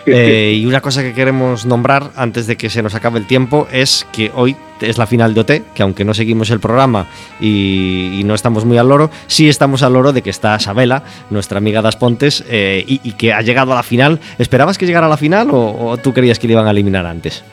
[0.06, 3.68] Eh, y una cosa que queremos nombrar antes de que se nos acabe el tiempo
[3.72, 7.08] es que hoy es la final de OT, que aunque no seguimos el programa
[7.40, 11.58] y, no estamos muy al loro, sí estamos al loro de que está Sabela, nuestra
[11.58, 14.20] amiga Das Pontes, eh, y, que ha llegado a la final.
[14.38, 17.06] ¿Esperabas que llegara a la final o, o tú creías que le iban a eliminar
[17.06, 17.44] antes?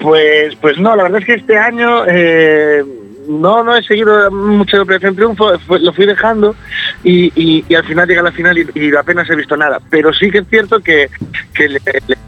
[0.00, 2.84] Pues, pues no, la verdad es que este año eh,
[3.28, 6.54] no, no he seguido mucho de Operación Triunfo, lo fui dejando
[7.02, 9.80] y, al final llega la final y, apenas he visto nada.
[9.90, 11.08] Pero sí que es cierto que,
[11.58, 11.80] le,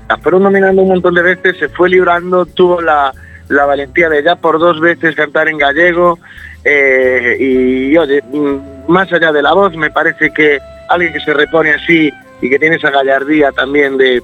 [0.08, 3.12] la fueron nominando un montón de veces, se fue librando, tuvo la,
[3.48, 6.18] la valentía de ya por dos veces cantar en gallego
[6.64, 10.58] eh, y oye, mm, más allá de la voz, me parece que
[10.88, 12.12] alguien que se repone así
[12.42, 14.22] y que tiene esa gallardía también de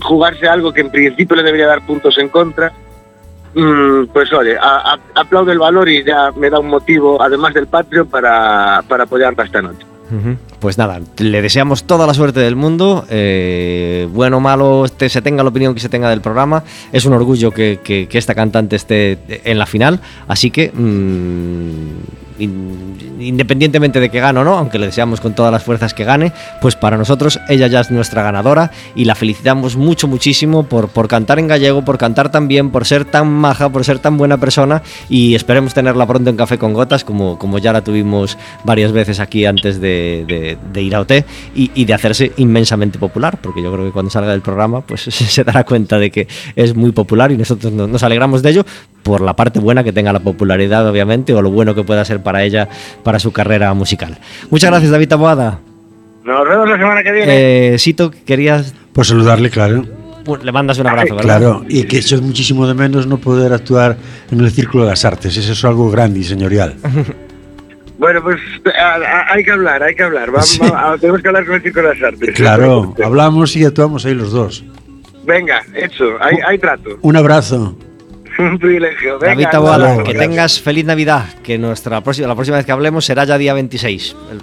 [0.00, 2.72] jugarse algo que en principio le debería dar puntos en contra,
[3.54, 4.56] mm, pues oye,
[5.14, 9.44] aplaudo el valor y ya me da un motivo, además del patrio, para, para apoyarla
[9.44, 9.86] esta noche.
[10.60, 15.22] Pues nada, le deseamos toda la suerte del mundo, eh, bueno o malo, este, se
[15.22, 18.34] tenga la opinión que se tenga del programa, es un orgullo que, que- que esta
[18.34, 24.56] cantante esté en la final, así que mm, in- independientemente de que gane o no,
[24.58, 27.90] aunque le deseamos con todas las fuerzas que gane, pues para nosotros ella ya es
[27.92, 32.46] nuestra ganadora y la felicitamos mucho, muchísimo por, por cantar en gallego, por cantar tan
[32.48, 36.36] bien, por ser tan maja, por ser tan buena persona y esperemos tenerla pronto en
[36.36, 40.82] Café con Gotas, como, como ya la tuvimos varias veces aquí antes de, de- de
[40.82, 41.12] ir a OT
[41.54, 45.02] y, y de hacerse inmensamente popular, porque yo creo que cuando salga del programa pues
[45.10, 48.64] se dará cuenta de que es muy popular y nosotros no- nos alegramos de ello
[49.02, 52.22] por la parte buena que tenga la popularidad, obviamente, o lo bueno que pueda ser
[52.22, 52.68] para ella,
[53.02, 54.18] para su carrera musical.
[54.50, 55.58] Muchas gracias, David Taboada.
[56.24, 57.74] Nos vemos la semana que viene.
[57.74, 58.74] Eh, Sito, querías...
[58.92, 59.84] Por saludarle, claro.
[60.26, 61.38] Bueno, Le mandas un abrazo, ¿verdad?
[61.38, 63.96] Claro, y que eso es muchísimo de menos no poder actuar
[64.30, 65.34] en el Círculo de las Artes.
[65.38, 66.74] Eso es algo grande y señorial.
[67.98, 68.40] Bueno, pues
[68.78, 70.30] a- a- hay que hablar, hay que hablar.
[70.30, 70.60] Vamos, Sí.
[70.60, 72.34] vamos, tenemos que hablar con el Circo de las Artes.
[72.36, 74.64] Claro, hablamos y actuamos ahí los dos.
[75.24, 76.90] Venga, hecho, hay, hay trato.
[77.02, 77.76] Un abrazo.
[78.38, 79.18] Un privilegio.
[79.18, 80.18] Venga, David Taboada, que gracias.
[80.18, 84.14] tengas feliz Navidad, que nuestra próxima, la próxima vez que hablemos será ya día 26.
[84.30, 84.42] El-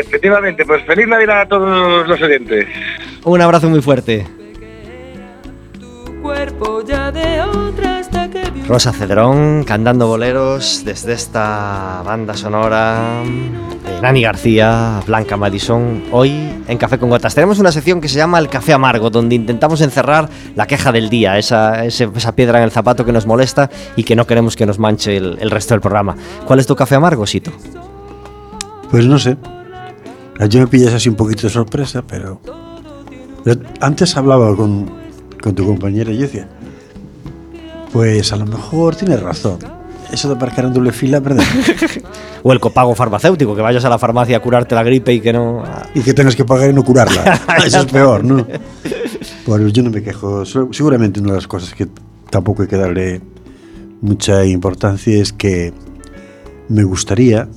[0.00, 2.66] Efectivamente, pues feliz Navidad a todos los oyentes.
[3.24, 4.26] Un abrazo muy fuerte.
[6.22, 7.42] cuerpo ya de
[8.66, 13.22] Rosa Cedrón cantando boleros desde esta banda sonora
[14.00, 16.30] Nani García, Blanca Madison, hoy
[16.66, 17.34] en Café con Gotas.
[17.34, 21.10] Tenemos una sección que se llama El Café Amargo, donde intentamos encerrar la queja del
[21.10, 21.84] día, esa,
[22.34, 25.50] piedra en el zapato que nos molesta y que no queremos que nos manche el,
[25.50, 26.16] resto del programa.
[26.46, 27.52] ¿Cuál es tu café amargo, Sito?
[28.90, 29.36] Pues no sé.
[30.48, 32.40] Yo me pillas así un poquito de sorpresa, pero.
[33.80, 34.90] antes hablaba con,
[35.54, 36.48] tu compañera y decía.
[37.94, 39.58] Pues a lo mejor tienes razón.
[40.12, 41.44] Eso de aparcar en doble fila, ¿verdad?
[42.46, 45.32] O el copago farmacéutico, que vayas a la farmacia a curarte la gripe y que
[45.32, 45.62] no...
[45.94, 47.40] y que tengas que pagar y no curarla.
[47.66, 48.46] Eso es peor, ¿no?
[49.46, 50.44] Pues yo no me quejo.
[50.44, 51.86] Se- Seguramente una de las cosas que
[52.30, 53.22] tampoco hay que darle
[54.02, 55.72] mucha importancia es que
[56.68, 57.48] me gustaría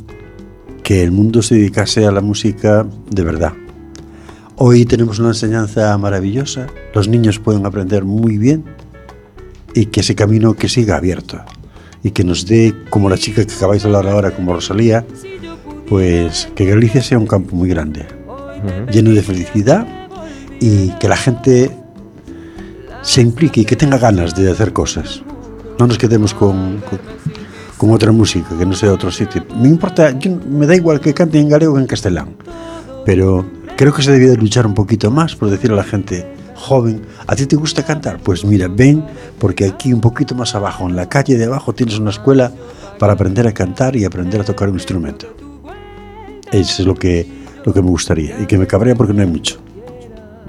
[0.84, 3.54] que el mundo se dedicase a la música de verdad.
[4.56, 8.64] Hoy tenemos una enseñanza maravillosa, los niños pueden aprender muy bien
[9.74, 11.40] y que ese camino que siga abierto
[12.04, 15.06] y que nos dé, como la chica que acabáis de hablar ahora, como Rosalía,
[15.88, 18.06] pues que Galicia sea un campo muy grande,
[18.92, 19.86] lleno de felicidad
[20.60, 21.72] y que la gente
[23.02, 25.22] se implique y que tenga ganas de hacer cosas.
[25.80, 27.00] No nos quedemos con, con,
[27.78, 29.46] con otra música que no sea de otro sitio.
[29.60, 32.36] Me importa, yo- me da igual que cante en galego o en castellán,
[33.06, 33.46] pero
[33.78, 36.26] creo que se debía de luchar un poquito más por decir a la gente
[36.58, 38.20] joven, ¿a ti te gusta cantar?
[38.20, 39.06] Pues mira, ven,
[39.40, 42.52] porque aquí un poquito más abajo, en la calle de abajo, tienes una escuela
[43.00, 45.28] para aprender a cantar y aprender a tocar un instrumento.
[46.52, 47.28] Eso es lo que,
[47.64, 49.67] lo que me gustaría y que me cabrea porque no hay mucho.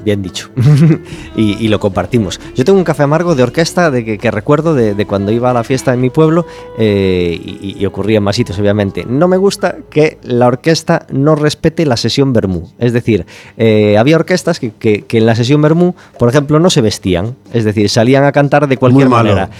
[0.05, 0.49] Bien dicho.
[1.37, 2.41] y, y lo compartimos.
[2.55, 5.51] Yo tengo un café amargo de orquesta de que, que recuerdo de, de cuando iba
[5.51, 6.47] a la fiesta en mi pueblo
[6.79, 9.05] eh, y, y ocurría en más sitios, obviamente.
[9.09, 12.71] No me gusta que la orquesta no respete la sesión Bermú.
[12.79, 13.27] Es decir,
[13.57, 17.35] eh, había orquestas que, que- que en la sesión Bermú, por ejemplo, no se vestían.
[17.53, 19.51] Es decir, salían a cantar de cualquier manera.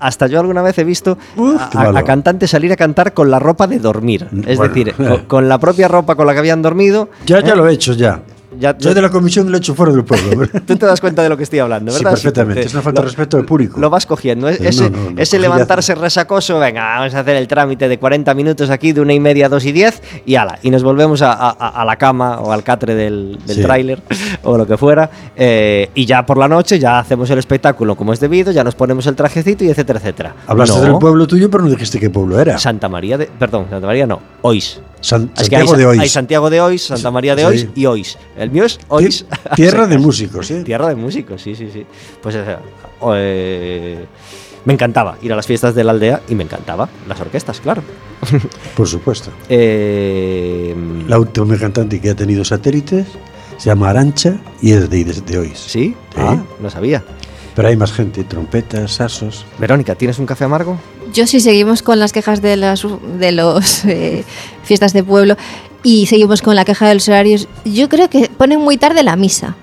[0.00, 3.38] Hasta yo alguna vez he visto Uf, a, a cantantes salir a cantar con la
[3.38, 4.26] ropa de dormir.
[4.46, 4.74] Es Bueno.
[4.74, 7.08] decir, con, con la propia ropa con la que habían dormido.
[7.26, 7.56] Ya, ya ¿eh?
[7.56, 8.22] lo he hecho, ya.
[8.58, 10.46] Ya- Yo de la comisión lo he hecho fuera del pueblo.
[10.66, 12.10] Tú te das cuenta de lo que estoy hablando, Sí, ¿verdad?
[12.12, 12.54] perfectamente.
[12.60, 13.78] porque Es una falta de respeto al público.
[13.80, 14.48] Lo vas cogiendo.
[14.48, 15.38] Es- Ese, no, no, no, ese cogillazo.
[15.38, 19.20] levantarse resacoso, venga, vamos a hacer el trámite de 40 minutos aquí, de una y
[19.20, 22.40] media a dos y diez, y ala, y nos volvemos a, a- a la cama
[22.40, 23.62] o al catre del, del Sí.
[23.62, 24.02] tráiler
[24.42, 28.12] o lo que fuera, eh, y ya por la noche ya hacemos el espectáculo como
[28.12, 30.34] es debido, ya nos ponemos el trajecito y etcétera, etcétera.
[30.46, 32.58] Hablaste del pueblo tuyo, pero no dijiste qué pueblo era.
[32.58, 33.26] Santa María de.
[33.26, 34.80] Perdón, Santa María no, Ois.
[35.00, 36.00] San- hay, Santiago de Ois.
[36.00, 37.46] hay Santiago de Ois, Santa María de Sí.
[37.48, 38.18] Ois y Ois.
[38.36, 39.24] El mío es Ois.
[39.28, 40.62] Ti- Tierra de músicos, ¿eh?
[40.64, 41.84] Tierra de músicos, sí, sí, sí.
[42.22, 42.56] Pues eh,
[43.14, 44.04] eh,
[44.64, 47.82] me encantaba ir a las fiestas de la aldea y me encantaba las orquestas, claro.
[48.76, 49.30] Por supuesto.
[49.48, 50.74] Eh,
[51.06, 53.06] La última cantante que ha tenido satélites
[53.56, 55.58] se llama Arancha y es de, de, de Ois.
[55.58, 55.94] ¿Sí?
[56.14, 56.16] Sí.
[56.16, 57.02] Ah, no sabía.
[57.56, 59.44] Pero hay más gente, trompetas, sasos.
[59.58, 60.78] Verónica, ¿tienes un café amargo?
[61.12, 62.86] Yo sí seguimos con las quejas de las
[63.18, 64.24] de los eh,
[64.62, 65.36] fiestas de pueblo
[65.82, 67.48] y seguimos con la queja de los horarios.
[67.64, 69.56] Yo creo que ponen muy tarde la misa.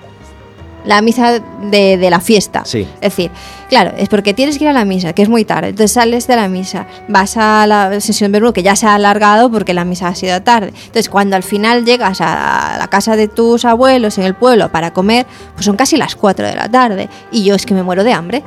[0.84, 2.62] La misa de, de la fiesta.
[2.64, 2.82] Sí.
[3.00, 3.32] Es decir,
[3.68, 5.70] claro, es porque tienes que ir a la misa, que es muy tarde.
[5.70, 9.50] Entonces sales de la misa, vas a la sesión verbal, que ya se ha alargado
[9.50, 10.68] porque la misa ha sido tarde.
[10.68, 14.92] Entonces, cuando al final llegas a la casa de tus abuelos en el pueblo para
[14.92, 17.08] comer, pues son casi las 4 de la tarde.
[17.32, 18.44] Y yo es que me muero de hambre.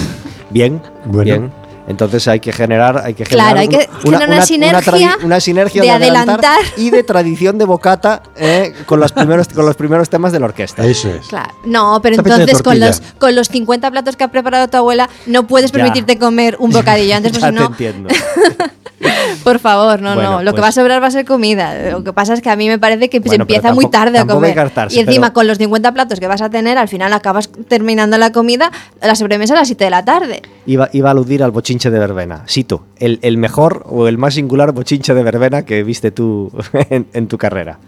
[0.50, 1.24] Bien, Bueno.
[1.24, 1.52] bien.
[1.88, 5.82] Entonces hay que generar, hay que Claro, generar hay que generar una sinergia una sinergia
[5.82, 6.78] de adelantar adelantar.
[6.78, 10.46] y de tradición de bocata eh, con los primeros con los primeros temas de la
[10.46, 10.84] orquesta.
[10.86, 11.26] Eso es.
[11.26, 11.52] Claro.
[11.64, 15.46] No, pero entonces con los, con los 50 platos que ha preparado tu abuela no
[15.46, 15.78] puedes Ya.
[15.78, 18.08] permitirte comer un bocadillo antes, ya porque si no, entiendo.
[19.44, 20.42] por favor, no, Bueno, no.
[20.42, 21.90] Lo que pues- va a sobrar va a ser comida.
[21.90, 24.18] Lo que pasa es que a mí me parece que Bueno, se empieza muy tarde
[24.18, 24.58] a comer.
[24.58, 27.50] hartarse, y encima pero- con los 50 platos que vas a tener, al final acabas
[27.68, 28.70] terminando la comida,
[29.00, 30.42] la sobremesa a las 7 de la tarde.
[30.66, 32.44] Iba, iba a aludir al bochinche de verbena.
[32.46, 36.52] Cito, el, el mejor o el más singular bochinche de verbena que viste tú
[36.90, 37.78] en, en tu carrera.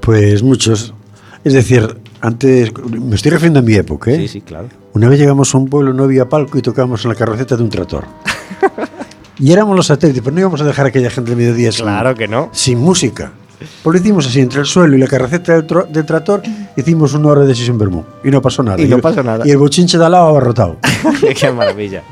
[0.00, 0.94] Pues muchos.
[1.42, 4.16] Es decir, antes, me estoy refiriendo a mi época, ¿eh?
[4.18, 4.68] Sí, sí, claro.
[4.92, 7.62] Una vez llegamos a un pueblo, no había palco y tocábamos en la carroceta de
[7.64, 8.04] un tractor.
[9.40, 11.84] y éramos los satélites, pero no íbamos a dejar a aquella gente de mediodía sin,
[11.84, 12.48] Claro que no.
[12.52, 13.32] sin música.
[13.82, 16.42] Pues lo hicimos así, entre el suelo y la carroceta del, del tractor,
[16.76, 18.04] hicimos una hora de sesión Bermú.
[18.24, 18.80] Y no pasó nada.
[18.80, 19.46] Y no el- pasó nada.
[19.46, 20.76] Y el bochinche de al lado abarrotado.
[21.38, 22.02] Qué maravilla.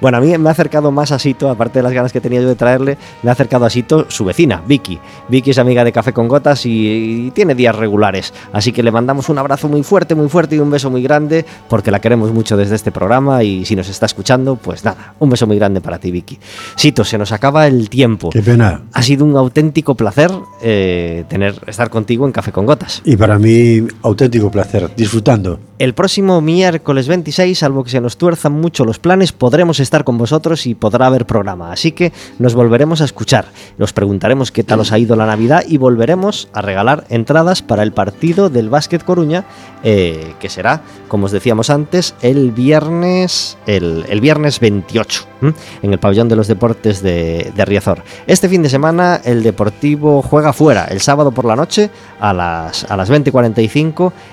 [0.00, 2.40] Bueno, a mí me ha acercado más a Sito, aparte de las ganas que tenía
[2.40, 4.98] yo de traerle, me ha acercado a Sito su vecina, Vicky.
[5.28, 8.32] Vicky es amiga de Café con Gotas y, y tiene días regulares.
[8.52, 11.44] Así que le mandamos un abrazo muy fuerte, muy fuerte y un beso muy grande,
[11.68, 15.30] porque la queremos mucho desde este programa y si nos está escuchando, pues nada, un
[15.30, 16.38] beso muy grande para ti, Vicky.
[16.76, 18.30] Sito, se nos acaba el tiempo.
[18.30, 18.82] Qué pena.
[18.92, 20.30] Ha sido un auténtico placer
[20.62, 23.02] eh, tener, estar contigo en Café con Gotas.
[23.04, 25.58] Y para mí, auténtico placer, disfrutando.
[25.78, 30.18] El próximo miércoles 26, salvo que se nos tuerzan mucho los planes, podremos estar con
[30.18, 31.72] vosotros y podrá haber programa.
[31.72, 33.46] Así que nos volveremos a escuchar.
[33.78, 37.82] Nos preguntaremos qué tal os ha ido la Navidad y volveremos a regalar entradas para
[37.82, 39.46] el partido del Básquet Coruña,
[39.82, 45.54] eh, que será, como os decíamos antes, el viernes, el, viernes 28, ¿m?
[45.80, 48.02] en el pabellón de los deportes de, de Riazor.
[48.26, 51.90] Este fin de semana el Deportivo juega fuera, el sábado por la noche
[52.20, 53.89] a las, a las 20.45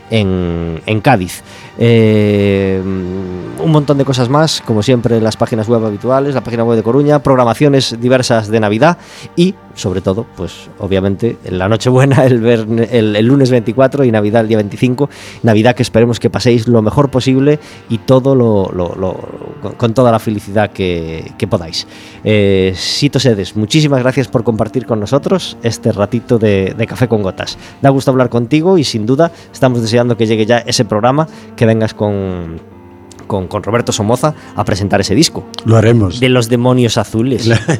[0.09, 1.43] en, Cádiz.
[1.77, 6.77] Eh, un montón de cosas más, como siempre, las páginas web habituales, la página web
[6.77, 8.97] de Coruña, programaciones diversas de Navidad
[9.35, 14.11] y, sobre todo, pues obviamente, en la Nochebuena, el, verne- el, el lunes 24 y
[14.11, 15.09] Navidad el día 25.
[15.43, 20.11] Navidad que esperemos que paséis lo mejor posible y todo lo, lo- lo- con, toda
[20.11, 21.87] la felicidad que, que podáis.
[22.25, 27.21] Eh, Sito Sedes, muchísimas gracias por compartir con nosotros este ratito de, de Café con
[27.21, 27.57] Gotas.
[27.81, 31.65] Da gusto hablar contigo y sin duda estamos deseando que llegue ya ese programa, que
[31.65, 32.59] vengas con
[33.27, 35.43] con, con Roberto Somoza a presentar ese disco.
[35.65, 36.21] Lo haremos.
[36.21, 37.49] De los demonios azules.